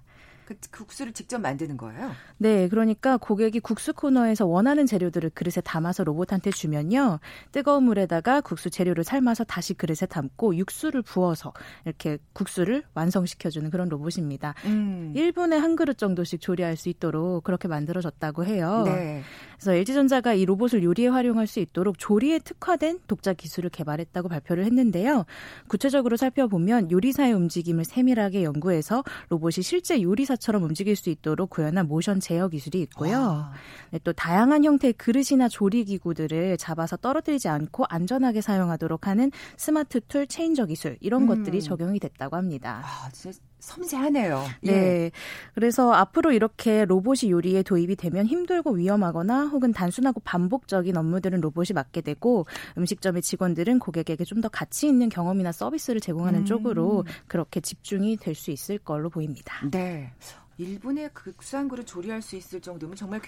그 0.69 0.81
국수를 0.81 1.13
직접 1.13 1.39
만드는 1.39 1.77
거예요? 1.77 2.11
네, 2.37 2.67
그러니까 2.67 3.17
고객이 3.17 3.59
국수 3.59 3.93
코너에서 3.93 4.45
원하는 4.45 4.85
재료들을 4.85 5.29
그릇에 5.31 5.61
담아서 5.63 6.03
로봇한테 6.03 6.51
주면요. 6.51 7.19
뜨거운 7.51 7.83
물에다가 7.83 8.41
국수 8.41 8.69
재료를 8.69 9.03
삶아서 9.03 9.43
다시 9.43 9.73
그릇에 9.73 10.07
담고 10.09 10.55
육수를 10.57 11.01
부어서 11.01 11.53
이렇게 11.85 12.17
국수를 12.33 12.83
완성시켜주는 12.93 13.69
그런 13.69 13.89
로봇입니다. 13.89 14.55
음. 14.65 15.13
1분에 15.15 15.57
한 15.57 15.75
그릇 15.75 15.97
정도씩 15.97 16.41
조리할 16.41 16.75
수 16.77 16.89
있도록 16.89 17.43
그렇게 17.43 17.67
만들어졌다고 17.67 18.45
해요. 18.45 18.83
네. 18.85 19.23
그래서 19.61 19.75
LG전자가 19.75 20.33
이 20.33 20.43
로봇을 20.45 20.83
요리에 20.83 21.07
활용할 21.07 21.45
수 21.45 21.59
있도록 21.59 21.99
조리에 21.99 22.39
특화된 22.39 23.01
독자 23.05 23.33
기술을 23.33 23.69
개발했다고 23.69 24.27
발표를 24.27 24.65
했는데요. 24.65 25.25
구체적으로 25.67 26.17
살펴보면 26.17 26.89
요리사의 26.89 27.33
움직임을 27.33 27.85
세밀하게 27.85 28.43
연구해서 28.43 29.03
로봇이 29.29 29.61
실제 29.61 30.01
요리사처럼 30.01 30.63
움직일 30.63 30.95
수 30.95 31.11
있도록 31.11 31.51
구현한 31.51 31.87
모션 31.87 32.21
제어 32.21 32.47
기술이 32.47 32.81
있고요. 32.81 33.51
네, 33.91 33.99
또 34.03 34.13
다양한 34.13 34.63
형태의 34.63 34.93
그릇이나 34.93 35.47
조리 35.47 35.85
기구들을 35.85 36.57
잡아서 36.57 36.97
떨어뜨리지 36.97 37.47
않고 37.47 37.85
안전하게 37.87 38.41
사용하도록 38.41 39.05
하는 39.05 39.31
smart 39.57 40.01
tool 40.01 40.25
changer 40.25 40.65
기술 40.65 40.97
이런 41.01 41.23
음. 41.23 41.27
것들이 41.27 41.61
적용이 41.61 41.99
됐다고 41.99 42.35
합니다. 42.35 42.81
아, 42.83 43.09
진짜 43.11 43.37
섬세하네요. 43.61 44.43
네. 44.63 44.71
예. 44.73 45.11
그래서 45.53 45.93
앞으로 45.93 46.33
이렇게 46.33 46.83
로봇이 46.83 47.31
요리에 47.31 47.63
도입이 47.63 47.95
되면 47.95 48.25
힘들고 48.25 48.71
위험하거나 48.71 49.45
혹은 49.47 49.71
단순하고 49.71 50.19
반복적인 50.21 50.97
업무들은 50.97 51.39
로봇이 51.39 51.67
맡게 51.73 52.01
되고 52.01 52.45
음식점의 52.77 53.21
직원들은 53.21 53.79
고객에게 53.79 54.25
좀 54.25 54.41
더 54.41 54.49
가치 54.49 54.87
있는 54.87 55.07
경험이나 55.07 55.51
서비스를 55.51 56.01
제공하는 56.01 56.39
음. 56.39 56.45
쪽으로 56.45 57.05
그렇게 57.27 57.61
집중이 57.61 58.17
될 58.17 58.33
수 58.33 58.49
있을 58.49 58.79
걸로 58.79 59.09
보입니다. 59.11 59.53
네. 59.69 60.11
일본의 60.57 61.11
극수한 61.13 61.67
그릇 61.67 61.85
조리할 61.85 62.23
수 62.23 62.35
있을 62.35 62.59
정도면 62.59 62.95
정말 62.95 63.19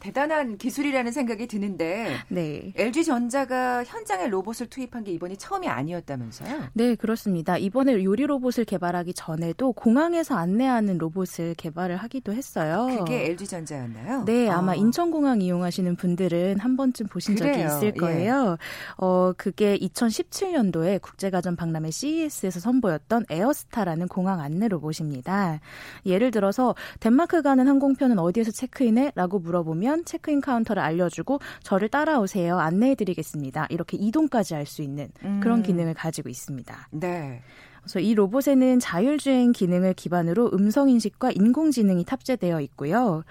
대단한 0.00 0.56
기술이라는 0.56 1.12
생각이 1.12 1.46
드는데 1.46 2.16
네. 2.28 2.72
LG 2.74 3.04
전자가 3.04 3.84
현장에 3.84 4.28
로봇을 4.28 4.68
투입한 4.68 5.04
게 5.04 5.12
이번이 5.12 5.36
처음이 5.36 5.68
아니었다면서요? 5.68 6.70
네, 6.72 6.94
그렇습니다. 6.94 7.58
이번에 7.58 8.02
요리 8.02 8.26
로봇을 8.26 8.64
개발하기 8.64 9.14
전에도 9.14 9.72
공항에서 9.72 10.36
안내하는 10.36 10.98
로봇을 10.98 11.54
개발을 11.56 11.96
하기도 11.96 12.32
했어요. 12.32 12.88
그게 12.98 13.26
LG 13.26 13.46
전자였나요? 13.46 14.24
네, 14.24 14.48
아마 14.48 14.72
어. 14.72 14.74
인천공항 14.74 15.42
이용하시는 15.42 15.96
분들은 15.96 16.58
한 16.58 16.76
번쯤 16.76 17.06
보신 17.08 17.34
그래요. 17.34 17.52
적이 17.52 17.66
있을 17.66 17.86
예. 17.88 17.90
거예요. 17.92 18.52
예. 18.52 18.56
어, 18.96 19.32
그게 19.36 19.76
2017년도에 19.78 21.02
국제가전 21.02 21.56
박람회 21.56 21.90
CES에서 21.90 22.58
선보였던 22.60 23.26
에어스타라는 23.28 24.08
공항 24.08 24.40
안내 24.40 24.68
로봇입니다. 24.68 25.60
예를 26.06 26.30
들어서 26.30 26.74
덴마크 27.00 27.42
가는 27.42 27.68
항공편은 27.68 28.18
어디에서 28.18 28.50
체크인해?라고 28.52 29.38
물어보면 29.38 29.89
오면 29.90 30.04
체크인 30.04 30.40
카운터를 30.40 30.80
알려주고 30.82 31.40
저를 31.62 31.88
따라오세요. 31.88 32.58
안내해드리겠습니다. 32.58 33.66
이렇게 33.70 33.96
이동까지 33.96 34.54
할 34.54 34.60
수 34.70 34.82
있는 34.82 35.08
그런 35.40 35.58
음. 35.60 35.62
기능을 35.64 35.94
가지고 35.94 36.28
있습니다. 36.28 36.88
네. 36.92 37.42
그래서 37.80 37.98
이 37.98 38.14
로봇에는 38.14 38.78
자율주행 38.78 39.50
기능을 39.52 39.94
기반으로 39.94 40.50
음성인식과 40.52 41.32
인공지능이 41.32 42.04
탑재되어 42.04 42.60
있고요. 42.60 43.24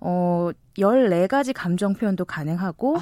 어, 0.00 0.50
14가지 0.78 1.52
감정 1.54 1.94
표현도 1.94 2.24
가능하고 2.24 2.96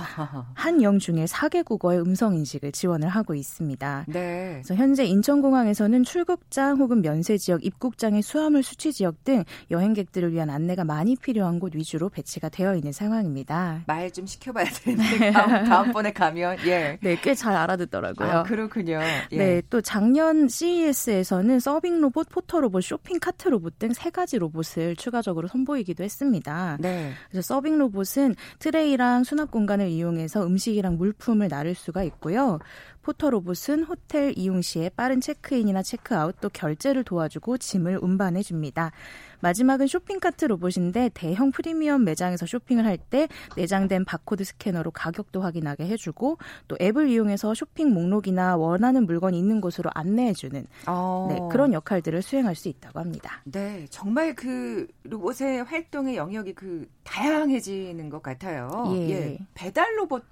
한영중일 0.54 1.24
4개 1.24 1.64
국어의 1.64 2.00
음성 2.00 2.34
인식을 2.34 2.72
지원을 2.72 3.08
하고 3.08 3.34
있습니다. 3.34 4.04
네. 4.08 4.60
그래서 4.62 4.74
현재 4.74 5.04
인천공항에서는 5.04 6.04
출국장 6.04 6.78
혹은 6.78 7.02
면세 7.02 7.36
지역, 7.36 7.64
입국장의 7.64 8.22
수화물 8.22 8.62
수취 8.62 8.92
지역 8.92 9.24
등 9.24 9.44
여행객들을 9.70 10.32
위한 10.32 10.50
안내가 10.50 10.84
많이 10.84 11.16
필요한 11.16 11.58
곳 11.58 11.74
위주로 11.74 12.08
배치가 12.08 12.48
되어 12.48 12.74
있는 12.76 12.92
상황입니다. 12.92 13.82
말 13.86 14.04
좀 14.14 14.26
시켜봐야 14.26 14.66
되는데 14.66 15.18
네. 15.18 15.30
다음, 15.32 15.64
다음 15.64 15.92
번에 15.92 16.12
가면 16.12 16.58
예. 16.66 16.98
네, 17.02 17.16
꽤 17.20 17.34
잘 17.34 17.56
알아듣더라고요. 17.56 18.30
아, 18.30 18.42
그렇군요. 18.44 19.00
예. 19.32 19.36
네, 19.36 19.62
또 19.70 19.80
작년 19.80 20.46
CES에서는 20.46 21.58
서빙 21.58 22.00
로봇, 22.00 22.28
포터 22.28 22.60
로봇, 22.60 22.84
쇼핑 22.84 23.18
카트 23.18 23.48
로봇 23.48 23.78
등 23.78 23.92
세 23.92 24.10
가지 24.10 24.38
로봇을 24.38 24.94
추가적으로 24.96 25.48
선보이기도 25.48 26.04
했습니다. 26.04 26.76
네. 26.80 27.12
그래서 27.30 27.54
서빙 27.54 27.63
로봇은 27.72 28.34
트레이랑 28.58 29.24
수납 29.24 29.50
공간을 29.50 29.88
이용해서 29.88 30.46
음식이랑 30.46 30.96
물품을 30.96 31.48
나를 31.48 31.74
수가 31.74 32.02
있고요. 32.04 32.58
포터 33.04 33.28
로봇은 33.28 33.84
호텔 33.84 34.32
이용 34.36 34.62
시에 34.62 34.88
빠른 34.88 35.20
체크인이나 35.20 35.82
체크아웃 35.82 36.36
또 36.40 36.48
결제를 36.48 37.04
도와주고 37.04 37.58
짐을 37.58 37.98
운반해 38.00 38.42
줍니다. 38.42 38.92
마지막은 39.40 39.86
쇼핑카트 39.86 40.46
로봇인데 40.46 41.10
대형 41.12 41.50
프리미엄 41.50 42.04
매장에서 42.04 42.46
쇼핑을 42.46 42.86
할 42.86 42.94
때 43.10 43.28
내장된 43.56 44.06
바코드 44.06 44.44
스캐너로 44.44 44.90
가격도 44.92 45.42
확인하게 45.42 45.86
해주고 45.88 46.38
또 46.68 46.76
앱을 46.80 47.08
이용해서 47.08 47.52
쇼핑 47.54 47.92
목록이나 47.92 48.56
원하는 48.56 49.04
물건이 49.04 49.38
있는 49.38 49.60
곳으로 49.60 49.90
안내해주는 49.92 50.66
어. 50.86 51.26
네, 51.28 51.38
그런 51.50 51.74
역할들을 51.74 52.22
수행할 52.22 52.54
수 52.54 52.68
있다고 52.68 53.00
합니다. 53.00 53.42
네, 53.44 53.86
정말 53.90 54.34
그 54.34 54.86
로봇의 55.02 55.64
활동의 55.64 56.16
영역이 56.16 56.54
그 56.54 56.88
다양해지는 57.02 58.08
것 58.08 58.22
같아요. 58.22 58.70
예. 58.94 59.10
예 59.10 59.38
배달 59.52 59.98
로봇 59.98 60.24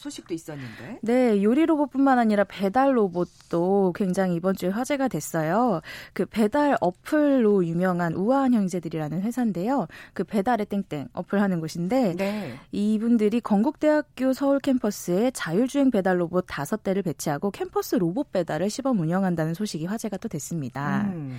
소식도 0.00 0.32
있었는데. 0.32 0.98
네, 1.02 1.42
요리 1.42 1.66
로봇뿐만 1.66 2.18
아니라 2.18 2.44
배달 2.44 2.96
로봇도 2.96 3.92
굉장히 3.94 4.34
이번 4.34 4.56
주에 4.56 4.70
화제가 4.70 5.08
됐어요. 5.08 5.82
그 6.14 6.24
배달 6.24 6.76
어플로 6.80 7.66
유명한 7.66 8.14
우아한 8.14 8.54
형제들이라는 8.54 9.20
회사인데요. 9.20 9.86
그 10.14 10.24
배달의 10.24 10.66
땡땡 10.66 11.08
어플 11.12 11.40
하는 11.40 11.60
곳인데 11.60 12.16
네. 12.16 12.54
이분들이 12.72 13.40
건국대학교 13.40 14.32
서울 14.32 14.58
캠퍼스에 14.58 15.30
자율주행 15.32 15.90
배달 15.90 16.18
로봇 16.20 16.46
다섯 16.48 16.82
대를 16.82 17.02
배치하고 17.02 17.50
캠퍼스 17.50 17.96
로봇 17.96 18.32
배달을 18.32 18.70
시범 18.70 18.98
운영한다는 19.00 19.52
소식이 19.54 19.84
화제가 19.84 20.16
또 20.16 20.28
됐습니다. 20.28 21.02
음. 21.12 21.36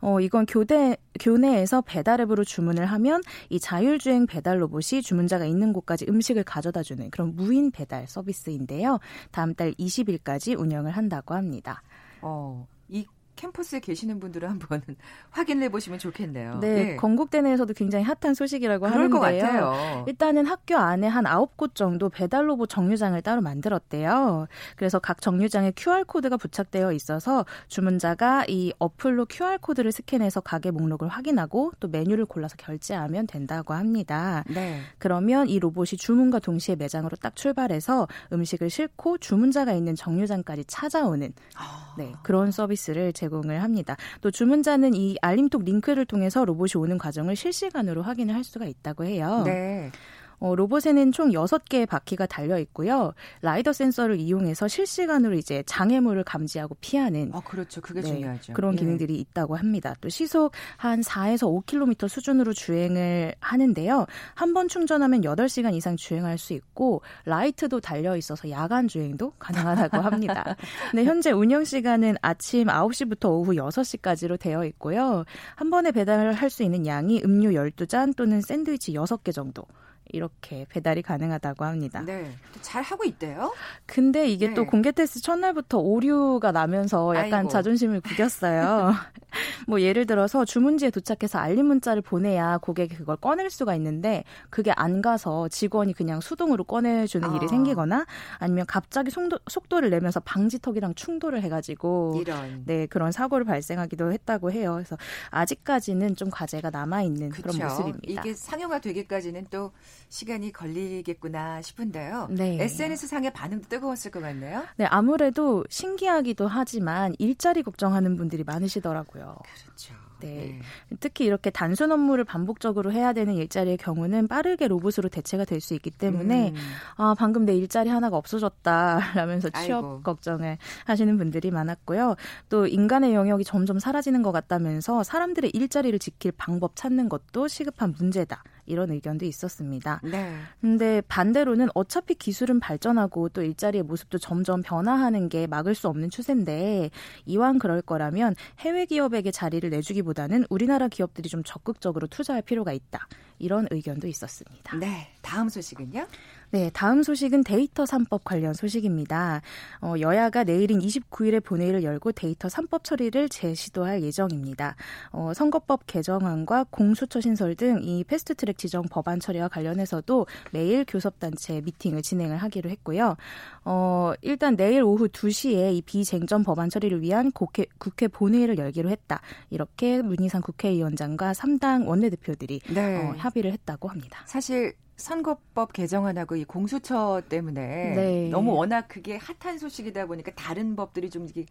어, 0.00 0.20
이건 0.20 0.46
교대, 0.46 0.96
교내에서 1.20 1.82
배달 1.82 2.20
앱으로 2.20 2.44
주문을 2.44 2.86
하면 2.86 3.22
이 3.50 3.58
자율주행 3.60 4.26
배달 4.26 4.60
로봇이 4.60 5.02
주문자가 5.02 5.44
있는 5.44 5.72
곳까지 5.72 6.06
음식을 6.08 6.44
가져다 6.44 6.82
주는 6.82 7.10
그런 7.10 7.34
무인 7.34 7.70
배달 7.70 8.06
서비스인데요. 8.06 8.98
다음 9.30 9.54
달 9.54 9.72
20일까지 9.74 10.58
운영을 10.58 10.92
한다고 10.92 11.34
합니다. 11.34 11.82
어, 12.20 12.66
이 12.88 13.06
캠퍼스에 13.36 13.80
계시는 13.80 14.20
분들은 14.20 14.48
한번 14.48 14.82
확인해 15.30 15.68
보시면 15.68 15.98
좋겠네요. 15.98 16.58
네, 16.60 16.92
예. 16.92 16.96
건국대 16.96 17.42
내에서도 17.42 17.72
굉장히 17.74 18.04
핫한 18.04 18.34
소식이라고 18.34 18.86
하는데요. 18.86 20.04
일단은 20.06 20.46
학교 20.46 20.76
안에 20.76 21.06
한 21.06 21.24
9곳 21.24 21.74
정도 21.74 22.08
배달 22.08 22.48
로봇 22.48 22.68
정류장을 22.68 23.20
따로 23.22 23.40
만들었대요. 23.40 24.46
그래서 24.76 24.98
각 24.98 25.20
정류장에 25.20 25.72
QR 25.76 26.04
코드가 26.04 26.36
부착되어 26.36 26.92
있어서 26.92 27.44
주문자가 27.68 28.44
이 28.48 28.72
어플로 28.78 29.26
QR 29.26 29.58
코드를 29.58 29.92
스캔해서 29.92 30.40
가게 30.40 30.70
목록을 30.70 31.08
확인하고 31.08 31.72
또 31.80 31.88
메뉴를 31.88 32.26
골라서 32.26 32.56
결제하면 32.56 33.26
된다고 33.26 33.74
합니다. 33.74 34.44
네. 34.48 34.80
그러면 34.98 35.48
이 35.48 35.58
로봇이 35.58 35.96
주문과 35.98 36.38
동시에 36.38 36.76
매장으로 36.76 37.16
딱 37.16 37.36
출발해서 37.36 38.08
음식을 38.32 38.70
싣고 38.70 39.18
주문자가 39.18 39.72
있는 39.72 39.94
정류장까지 39.94 40.64
찾아오는 40.66 41.32
아. 41.56 41.94
네, 41.96 42.12
그런 42.22 42.50
서비스를 42.50 43.12
제공을 43.12 43.62
합니다. 43.62 43.96
또 44.20 44.30
주문자는 44.30 44.94
이 44.94 45.16
알림톡 45.20 45.64
링크를 45.64 46.04
통해서 46.06 46.44
로봇이 46.44 46.72
오는 46.76 46.98
과정을 46.98 47.36
실시간으로 47.36 48.02
확인을 48.02 48.34
할 48.34 48.44
수가 48.44 48.66
있다고 48.66 49.04
해요. 49.04 49.42
네. 49.44 49.90
어, 50.38 50.54
로봇에는 50.54 51.12
총 51.12 51.30
6개의 51.30 51.86
바퀴가 51.88 52.26
달려 52.26 52.58
있고요. 52.60 53.12
라이더 53.42 53.72
센서를 53.72 54.18
이용해서 54.18 54.66
실시간으로 54.68 55.34
이제 55.36 55.62
장애물을 55.66 56.24
감지하고 56.24 56.76
피하는 56.80 57.30
어, 57.34 57.40
그렇죠. 57.40 57.80
그게 57.80 58.00
네, 58.00 58.08
중요하죠. 58.08 58.52
그런 58.54 58.74
예. 58.74 58.78
기능들이 58.78 59.14
있다고 59.16 59.56
합니다. 59.56 59.94
또 60.00 60.08
시속 60.08 60.52
한 60.76 61.00
4에서 61.02 61.42
5km 61.66 62.08
수준으로 62.08 62.52
주행을 62.52 63.34
하는데요. 63.40 64.06
한 64.34 64.54
번 64.54 64.68
충전하면 64.68 65.22
8시간 65.22 65.74
이상 65.74 65.96
주행할 65.96 66.38
수 66.38 66.52
있고 66.52 67.02
라이트도 67.24 67.80
달려 67.80 68.16
있어서 68.16 68.48
야간 68.50 68.86
주행도 68.86 69.32
가능하다고 69.40 69.96
합니다. 69.98 70.56
네, 70.94 71.04
현재 71.04 71.32
운영 71.32 71.64
시간은 71.64 72.16
아침 72.22 72.68
9시부터 72.68 73.30
오후 73.30 73.52
6시까지로 73.54 74.38
되어 74.38 74.64
있고요. 74.66 75.24
한 75.56 75.70
번에 75.70 75.90
배달을 75.90 76.32
할 76.34 76.50
수 76.54 76.62
있는 76.62 76.86
양이 76.86 77.20
음료 77.24 77.50
12잔 77.50 78.14
또는 78.14 78.40
샌드위치 78.40 78.92
6개 78.92 79.32
정도 79.34 79.64
이렇게 80.12 80.66
배달이 80.68 81.02
가능하다고 81.02 81.64
합니다. 81.64 82.02
네. 82.04 82.30
잘 82.60 82.82
하고 82.82 83.04
있대요. 83.04 83.52
근데 83.86 84.28
이게 84.28 84.48
네. 84.48 84.54
또 84.54 84.66
공개 84.66 84.92
테스트 84.92 85.20
첫날부터 85.20 85.78
오류가 85.78 86.52
나면서 86.52 87.14
약간 87.16 87.40
아이고. 87.40 87.48
자존심을 87.48 88.00
구겼어요. 88.00 88.92
뭐 89.66 89.80
예를 89.80 90.06
들어서 90.06 90.44
주문지에 90.44 90.90
도착해서 90.90 91.38
알림 91.38 91.66
문자를 91.66 92.02
보내야 92.02 92.58
고객이 92.58 92.96
그걸 92.96 93.16
꺼낼 93.16 93.50
수가 93.50 93.74
있는데 93.76 94.24
그게 94.50 94.72
안 94.76 95.02
가서 95.02 95.48
직원이 95.48 95.92
그냥 95.92 96.20
수동으로 96.20 96.64
꺼내주는 96.64 97.28
아. 97.28 97.36
일이 97.36 97.48
생기거나 97.48 98.06
아니면 98.38 98.66
갑자기 98.66 99.10
속도, 99.10 99.38
속도를 99.48 99.90
내면서 99.90 100.20
방지턱이랑 100.20 100.94
충돌을 100.94 101.42
해가지고 101.42 102.18
이런. 102.20 102.62
네 102.66 102.86
그런 102.86 103.10
사고를 103.10 103.44
발생하기도 103.44 104.12
했다고 104.12 104.52
해요. 104.52 104.74
그래서 104.74 104.96
아직까지는 105.30 106.14
좀 106.16 106.30
과제가 106.30 106.70
남아 106.70 107.02
있는 107.02 107.30
그런 107.30 107.56
모습입니다. 107.56 108.22
이게 108.22 108.34
상용화 108.34 108.78
되기까지는 108.78 109.46
또 109.50 109.72
시간이 110.08 110.52
걸리겠구나 110.52 111.62
싶은데요. 111.62 112.28
네. 112.30 112.58
SNS 112.60 113.06
상의 113.08 113.32
반응도 113.32 113.68
뜨거웠을 113.68 114.10
것 114.10 114.20
같네요. 114.20 114.64
네, 114.76 114.86
아무래도 114.86 115.64
신기하기도 115.68 116.46
하지만 116.46 117.14
일자리 117.18 117.62
걱정하는 117.62 118.16
분들이 118.16 118.44
많으시더라고요. 118.44 119.36
그렇죠. 119.64 119.94
네. 120.20 120.58
특히 121.00 121.26
이렇게 121.26 121.50
단순 121.50 121.92
업무를 121.92 122.24
반복적으로 122.24 122.92
해야 122.92 123.12
되는 123.12 123.34
일자리의 123.34 123.76
경우는 123.76 124.26
빠르게 124.28 124.68
로봇으로 124.68 125.10
대체가 125.10 125.44
될 125.44 125.60
수 125.60 125.74
있기 125.74 125.90
때문에 125.90 126.50
음. 126.50 126.54
아 126.96 127.14
방금 127.18 127.44
내 127.44 127.54
일자리 127.54 127.90
하나가 127.90 128.16
없어졌다라면서 128.16 129.50
취업 129.50 129.84
아이고. 129.84 130.00
걱정을 130.02 130.56
하시는 130.86 131.18
분들이 131.18 131.50
많았고요. 131.50 132.16
또 132.48 132.66
인간의 132.66 133.12
영역이 133.14 133.44
점점 133.44 133.78
사라지는 133.78 134.22
것 134.22 134.32
같다면서 134.32 135.02
사람들의 135.02 135.50
일자리를 135.52 135.98
지킬 135.98 136.32
방법 136.32 136.74
찾는 136.76 137.08
것도 137.10 137.48
시급한 137.48 137.94
문제다. 137.98 138.42
이런 138.66 138.90
의견도 138.90 139.24
있었습니다. 139.24 140.00
네. 140.04 140.36
근데 140.60 141.02
반대로는 141.08 141.68
어차피 141.74 142.14
기술은 142.14 142.60
발전하고 142.60 143.28
또 143.30 143.42
일자리의 143.42 143.82
모습도 143.84 144.18
점점 144.18 144.62
변화하는 144.62 145.28
게 145.28 145.46
막을 145.46 145.74
수 145.74 145.88
없는 145.88 146.10
추세인데 146.10 146.90
이왕 147.26 147.58
그럴 147.58 147.82
거라면 147.82 148.34
해외 148.60 148.86
기업에게 148.86 149.30
자리를 149.30 149.68
내주기보다는 149.70 150.46
우리나라 150.50 150.88
기업들이 150.88 151.28
좀 151.28 151.42
적극적으로 151.44 152.06
투자할 152.06 152.42
필요가 152.42 152.72
있다. 152.72 153.08
이런 153.38 153.66
의견도 153.70 154.06
있었습니다. 154.06 154.76
네. 154.76 155.08
다음 155.22 155.48
소식은요? 155.48 156.06
네, 156.54 156.70
다음 156.72 157.02
소식은 157.02 157.42
데이터 157.42 157.82
3법 157.82 158.20
관련 158.22 158.54
소식입니다. 158.54 159.42
어, 159.80 159.94
여야가 159.98 160.44
내일인 160.44 160.78
29일에 160.78 161.42
본회의를 161.42 161.82
열고 161.82 162.12
데이터 162.12 162.46
3법 162.46 162.84
처리를 162.84 163.28
재시도할 163.28 164.04
예정입니다. 164.04 164.76
어, 165.10 165.32
선거법 165.34 165.80
개정안과 165.88 166.66
공수처 166.70 167.20
신설 167.20 167.56
등 167.56 167.80
이 167.82 168.04
패스트트랙 168.04 168.56
지정 168.56 168.84
법안 168.84 169.18
처리와 169.18 169.48
관련해서도 169.48 170.28
매일 170.52 170.84
교섭단체 170.86 171.62
미팅을 171.62 172.02
진행을 172.02 172.36
하기로 172.36 172.70
했고요. 172.70 173.16
어, 173.64 174.12
일단 174.22 174.54
내일 174.54 174.84
오후 174.84 175.08
2시에 175.08 175.74
이 175.74 175.82
비쟁점 175.82 176.44
법안 176.44 176.70
처리를 176.70 177.02
위한 177.02 177.32
국회, 177.32 177.66
국회 177.78 178.06
본회의를 178.06 178.58
열기로 178.58 178.90
했다. 178.90 179.22
이렇게 179.50 180.02
문희상 180.02 180.40
국회의장과 180.42 181.32
3당 181.32 181.88
원내대표들이 181.88 182.60
네. 182.72 182.96
어, 182.96 183.14
합의를 183.18 183.50
했다고 183.50 183.88
합니다. 183.88 184.22
사실 184.26 184.74
선거법 184.96 185.72
개정안하고 185.72 186.36
이 186.36 186.44
공수처 186.44 187.22
때문에 187.28 187.94
네. 187.94 188.28
너무 188.28 188.54
워낙 188.54 188.86
그게 188.88 189.16
핫한 189.16 189.58
소식이다 189.58 190.06
보니까 190.06 190.32
다른 190.34 190.76
법들이 190.76 191.10
좀 191.10 191.26
이게 191.28 191.46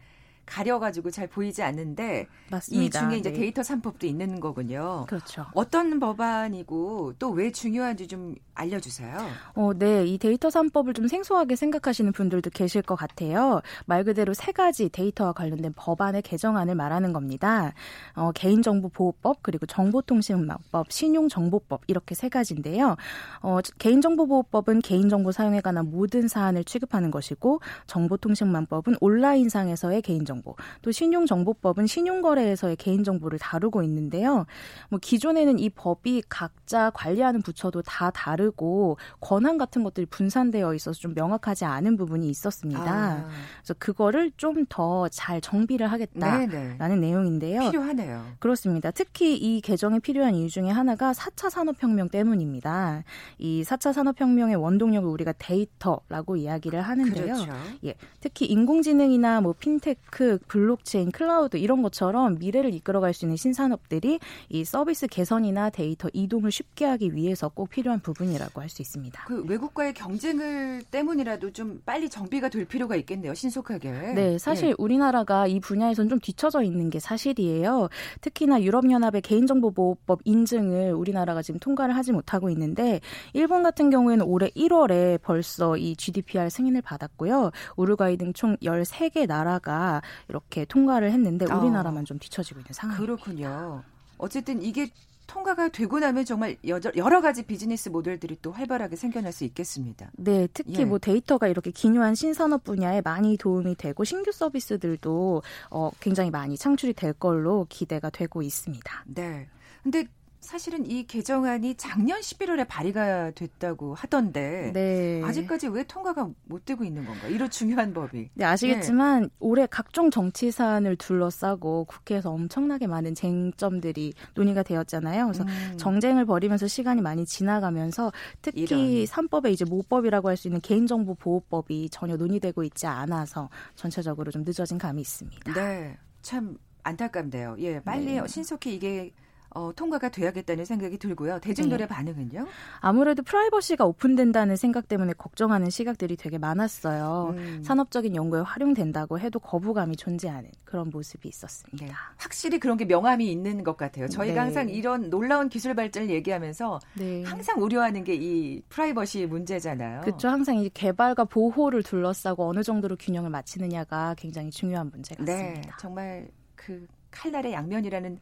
가려가지고 0.45 1.11
잘 1.11 1.27
보이지 1.27 1.61
않는데 1.63 2.27
맞습니다. 2.49 2.83
이 2.83 2.89
중에 2.89 3.17
이제 3.17 3.31
네. 3.31 3.39
데이터 3.39 3.61
3법도 3.61 4.03
있는 4.05 4.39
거군요. 4.39 5.05
그렇죠. 5.07 5.45
어떤 5.53 5.99
법안이고 5.99 7.13
또 7.19 7.33
왜 7.33 7.51
중요한지 7.51 8.07
좀 8.07 8.35
알려주세요. 8.53 9.17
어, 9.55 9.71
네. 9.73 10.05
이 10.05 10.17
데이터 10.17 10.49
3법을 10.49 10.95
좀 10.95 11.07
생소하게 11.07 11.55
생각하시는 11.55 12.11
분들도 12.11 12.51
계실 12.51 12.81
것 12.81 12.95
같아요. 12.95 13.61
말 13.85 14.03
그대로 14.03 14.33
세 14.33 14.51
가지 14.51 14.89
데이터와 14.89 15.33
관련된 15.33 15.73
법안의 15.75 16.21
개정안을 16.21 16.75
말하는 16.75 17.13
겁니다. 17.13 17.73
어, 18.15 18.31
개인정보보호법, 18.33 19.39
그리고 19.41 19.65
정보통신망법, 19.65 20.91
신용정보법 20.91 21.81
이렇게 21.87 22.13
세 22.13 22.29
가지인데요. 22.29 22.95
어, 23.41 23.59
개인정보보호법은 23.79 24.81
개인정보 24.81 25.31
사용에 25.31 25.61
관한 25.61 25.89
모든 25.89 26.27
사안을 26.27 26.63
취급하는 26.63 27.09
것이고 27.09 27.61
정보통신망법은 27.87 28.97
온라인상에서의 29.01 30.01
개인정보 30.03 30.32
개인정보, 30.33 30.55
또 30.81 30.91
신용정보법은 30.91 31.87
신용거래에서의 31.87 32.75
개인정보를 32.77 33.39
다루고 33.39 33.83
있는데요. 33.83 34.45
뭐 34.89 34.99
기존에는 35.01 35.59
이 35.59 35.69
법이 35.69 36.23
각자 36.29 36.89
관리하는 36.91 37.41
부처도 37.41 37.83
다 37.83 38.09
다르고 38.11 38.97
권한 39.19 39.57
같은 39.57 39.83
것들이 39.83 40.05
분산되어 40.07 40.73
있어서 40.73 40.99
좀 40.99 41.13
명확하지 41.13 41.65
않은 41.65 41.97
부분이 41.97 42.29
있었습니다. 42.29 42.81
아. 42.83 43.29
그래서 43.59 43.73
그거를 43.77 44.31
좀 44.37 44.65
더 44.69 45.07
잘 45.11 45.41
정비를 45.41 45.91
하겠다라는 45.91 46.77
네네. 46.79 46.95
내용인데요. 46.95 47.59
필요하네요. 47.69 48.25
그렇습니다. 48.39 48.91
특히 48.91 49.35
이 49.35 49.61
개정이 49.61 49.99
필요한 49.99 50.35
이유 50.35 50.49
중에 50.49 50.69
하나가 50.69 51.11
4차 51.11 51.49
산업혁명 51.49 52.09
때문입니다. 52.09 53.03
이 53.37 53.63
4차 53.63 53.93
산업혁명의 53.93 54.55
원동력을 54.55 55.07
우리가 55.09 55.33
데이터라고 55.37 56.37
이야기를 56.37 56.81
하는데요. 56.81 57.33
그렇죠. 57.35 57.51
예, 57.85 57.95
특히 58.19 58.45
인공지능이나 58.45 59.41
뭐 59.41 59.53
핀테크 59.57 60.22
테크, 60.23 60.39
블록체인, 60.47 61.11
클라우드 61.11 61.57
이런 61.57 61.81
것처럼 61.81 62.37
미래를 62.39 62.73
이끌어갈 62.73 63.13
수 63.13 63.25
있는 63.25 63.35
신산업들이 63.35 64.19
이 64.49 64.63
서비스 64.63 65.07
개선이나 65.07 65.69
데이터 65.69 66.09
이동을 66.13 66.51
쉽게 66.51 66.85
하기 66.85 67.13
위해서 67.13 67.49
꼭 67.49 67.69
필요한 67.69 67.99
부분이라고 67.99 68.61
할 68.61 68.69
수 68.73 68.81
있습니다. 68.81 69.25
그 69.27 69.43
외국과의 69.43 69.93
경쟁을 69.93 70.81
때문이라도 70.89 71.51
좀 71.51 71.79
빨리 71.85 72.09
정비가 72.09 72.49
될 72.49 72.65
필요가 72.65 72.95
있겠네요. 72.95 73.35
신속하게. 73.35 73.91
네, 74.15 74.37
사실 74.39 74.69
네. 74.69 74.75
우리나라가 74.79 75.45
이 75.45 75.59
분야에선 75.59 76.09
좀 76.09 76.19
뒤처져 76.19 76.63
있는 76.63 76.89
게 76.89 76.99
사실이에요. 76.99 77.89
특히나 78.21 78.63
유럽연합의 78.63 79.21
개인정보보호법 79.21 80.21
인증을 80.23 80.93
우리나라가 80.93 81.43
지금 81.43 81.59
통과를 81.59 81.95
하지 81.95 82.13
못하고 82.13 82.49
있는데 82.49 82.99
일본 83.33 83.61
같은 83.61 83.91
경우에는 83.91 84.25
올해 84.25 84.49
1월에 84.49 85.21
벌써 85.21 85.77
이 85.77 85.95
GDPR 85.95 86.49
승인을 86.49 86.81
받았고요. 86.81 87.51
우루과이 87.75 88.17
등 88.17 88.33
총 88.33 88.57
13개 88.57 89.27
나라가 89.27 90.01
이렇게 90.29 90.65
통과를 90.65 91.11
했는데 91.11 91.45
어. 91.51 91.57
우리나라만 91.57 92.01
어. 92.01 92.03
좀 92.05 92.19
뒤처지고 92.19 92.59
있는 92.59 92.73
상황입니다. 92.73 93.15
그렇군요. 93.15 93.83
어쨌든 94.17 94.61
이게 94.61 94.89
통과가 95.27 95.69
되고 95.69 95.99
나면 95.99 96.25
정말 96.25 96.57
여러 96.65 97.21
가지 97.21 97.43
비즈니스 97.43 97.89
모델들이 97.89 98.37
또 98.41 98.51
활발하게 98.51 98.95
생겨날 98.95 99.31
수 99.31 99.45
있겠습니다. 99.45 100.11
네, 100.17 100.47
특히 100.53 100.79
예. 100.79 100.85
뭐 100.85 100.99
데이터가 100.99 101.47
이렇게 101.47 101.71
기묘한 101.71 102.13
신산업 102.15 102.63
분야에 102.63 103.01
많이 103.01 103.37
도움이 103.37 103.75
되고 103.75 104.03
신규 104.03 104.31
서비스들도 104.31 105.41
어, 105.71 105.91
굉장히 105.99 106.29
많이 106.29 106.57
창출이 106.57 106.93
될 106.93 107.13
걸로 107.13 107.65
기대가 107.69 108.09
되고 108.09 108.41
있습니다. 108.41 109.05
네. 109.07 109.47
근데 109.81 110.05
사실은 110.43 110.85
이 110.85 111.07
개정안이 111.07 111.75
작년 111.75 112.19
11월에 112.19 112.67
발의가 112.67 113.31
됐다고 113.31 113.95
하던데 113.95 114.71
네. 114.73 115.21
아직까지 115.23 115.69
왜 115.69 115.83
통과가 115.83 116.29
못 116.45 116.65
되고 116.65 116.83
있는 116.83 117.05
건가? 117.05 117.27
이런 117.27 117.49
중요한 117.49 117.93
법이. 117.93 118.29
네, 118.33 118.45
아시겠지만 118.45 119.23
네. 119.23 119.29
올해 119.39 119.65
각종 119.65 120.11
정치 120.11 120.51
사안을 120.51 120.97
둘러싸고 120.97 121.85
국회에서 121.85 122.31
엄청나게 122.31 122.87
많은 122.87 123.15
쟁점들이 123.15 124.13
논의가 124.35 124.63
되었잖아요. 124.63 125.25
그래서 125.27 125.43
음. 125.45 125.77
정쟁을 125.77 126.25
벌이면서 126.25 126.67
시간이 126.67 127.01
많이 127.01 127.25
지나가면서 127.25 128.11
특히. 128.41 129.05
3법에 129.05 129.51
이제 129.51 129.65
모법이라고 129.65 130.29
할 130.29 130.33
수 130.33 130.47
있는 130.47 130.59
개인정보 130.61 131.15
보호법이 131.15 131.89
전혀 131.89 132.17
논의되고 132.17 132.63
있지 132.63 132.87
않아서 132.87 133.49
전체적으로 133.75 134.31
좀 134.31 134.43
늦어진 134.43 134.77
감이 134.77 134.99
있습니다. 135.01 135.53
네. 135.53 135.95
참 136.21 136.57
안타깝네요. 136.83 137.55
예, 137.59 137.79
빨리 137.79 138.19
네. 138.19 138.27
신속히 138.27 138.75
이게 138.75 139.11
어, 139.55 139.71
통과가 139.75 140.09
돼야겠다는 140.09 140.65
생각이 140.65 140.97
들고요. 140.97 141.39
대중들의 141.39 141.87
네. 141.87 141.93
반응은요? 141.93 142.47
아무래도 142.79 143.21
프라이버시가 143.21 143.85
오픈된다는 143.85 144.55
생각 144.55 144.87
때문에 144.87 145.13
걱정하는 145.13 145.69
시각들이 145.69 146.15
되게 146.15 146.37
많았어요. 146.37 147.35
음. 147.37 147.63
산업적인 147.63 148.15
연구에 148.15 148.41
활용된다고 148.41 149.19
해도 149.19 149.39
거부감이 149.39 149.95
존재하는 149.95 150.49
그런 150.65 150.89
모습이 150.89 151.29
있었습니다. 151.29 151.85
네. 151.85 151.91
확실히 152.17 152.59
그런 152.59 152.77
게 152.77 152.85
명암이 152.85 153.29
있는 153.31 153.63
것 153.63 153.77
같아요. 153.77 154.07
저희가 154.07 154.33
네. 154.33 154.39
항상 154.39 154.69
이런 154.69 155.09
놀라운 155.09 155.49
기술 155.49 155.75
발전을 155.75 156.09
얘기하면서 156.09 156.79
네. 156.95 157.23
항상 157.23 157.61
우려하는 157.61 158.03
게 158.03 158.13
이 158.23 158.61
프라이버시 158.69 159.25
문제잖아요. 159.25 160.01
그렇죠. 160.01 160.29
항상 160.29 160.57
이 160.57 160.69
개발과 160.69 161.25
보호를 161.25 161.83
둘러싸고 161.83 162.47
어느 162.47 162.63
정도로 162.63 162.95
균형을 162.95 163.29
맞추느냐가 163.29 164.15
굉장히 164.17 164.49
중요한 164.49 164.89
문제 164.91 165.15
네. 165.15 165.25
같습니다. 165.25 165.61
네, 165.61 165.69
정말 165.79 166.27
그 166.55 166.87
칼날의 167.11 167.53
양면이라는 167.53 168.19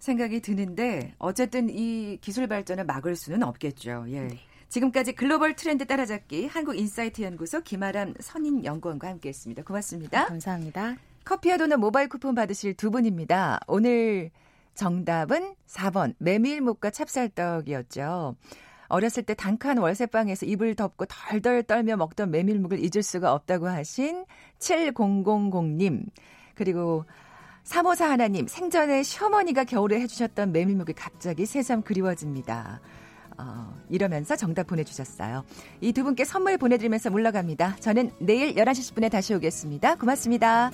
생각이 0.00 0.40
드는데 0.40 1.14
어쨌든 1.18 1.68
이 1.70 2.18
기술 2.20 2.48
발전을 2.48 2.84
막을 2.84 3.14
수는 3.14 3.42
없겠죠. 3.44 4.06
예. 4.08 4.22
네. 4.22 4.38
지금까지 4.68 5.12
글로벌 5.12 5.54
트렌드 5.56 5.86
따라잡기 5.86 6.46
한국 6.46 6.76
인사이트 6.76 7.22
연구소 7.22 7.60
김아람 7.60 8.14
선임 8.20 8.64
연구원과 8.64 9.08
함께했습니다. 9.08 9.64
고맙습니다. 9.64 10.26
감사합니다. 10.26 10.96
커피와 11.24 11.56
도넛 11.56 11.78
모바일 11.78 12.08
쿠폰 12.08 12.34
받으실 12.34 12.74
두 12.74 12.90
분입니다. 12.90 13.60
오늘 13.66 14.30
정답은 14.74 15.54
4번 15.66 16.14
메밀묵과 16.18 16.90
찹쌀떡이었죠. 16.90 18.36
어렸을 18.88 19.22
때 19.22 19.34
단칸 19.34 19.78
월세방에서 19.78 20.46
이불 20.46 20.74
덮고 20.74 21.04
덜덜 21.06 21.62
떨며 21.64 21.96
먹던 21.96 22.30
메밀묵을 22.30 22.78
잊을 22.78 23.02
수가 23.02 23.32
없다고 23.34 23.68
하신 23.68 24.24
7000님. 24.58 26.06
그리고 26.54 27.04
사모사 27.64 28.10
하나님, 28.10 28.46
생전에 28.46 29.02
시어머니가 29.02 29.64
겨울에 29.64 30.00
해주셨던 30.00 30.52
메밀묵이 30.52 30.92
갑자기 30.94 31.46
새삼 31.46 31.82
그리워집니다. 31.82 32.80
어, 33.38 33.74
이러면서 33.88 34.36
정답 34.36 34.66
보내주셨어요. 34.66 35.44
이 35.80 35.92
두 35.92 36.02
분께 36.04 36.24
선물 36.24 36.58
보내드리면서 36.58 37.10
물러갑니다. 37.10 37.76
저는 37.76 38.10
내일 38.18 38.54
11시 38.54 38.94
10분에 38.94 39.10
다시 39.10 39.34
오겠습니다. 39.34 39.94
고맙습니다. 39.96 40.70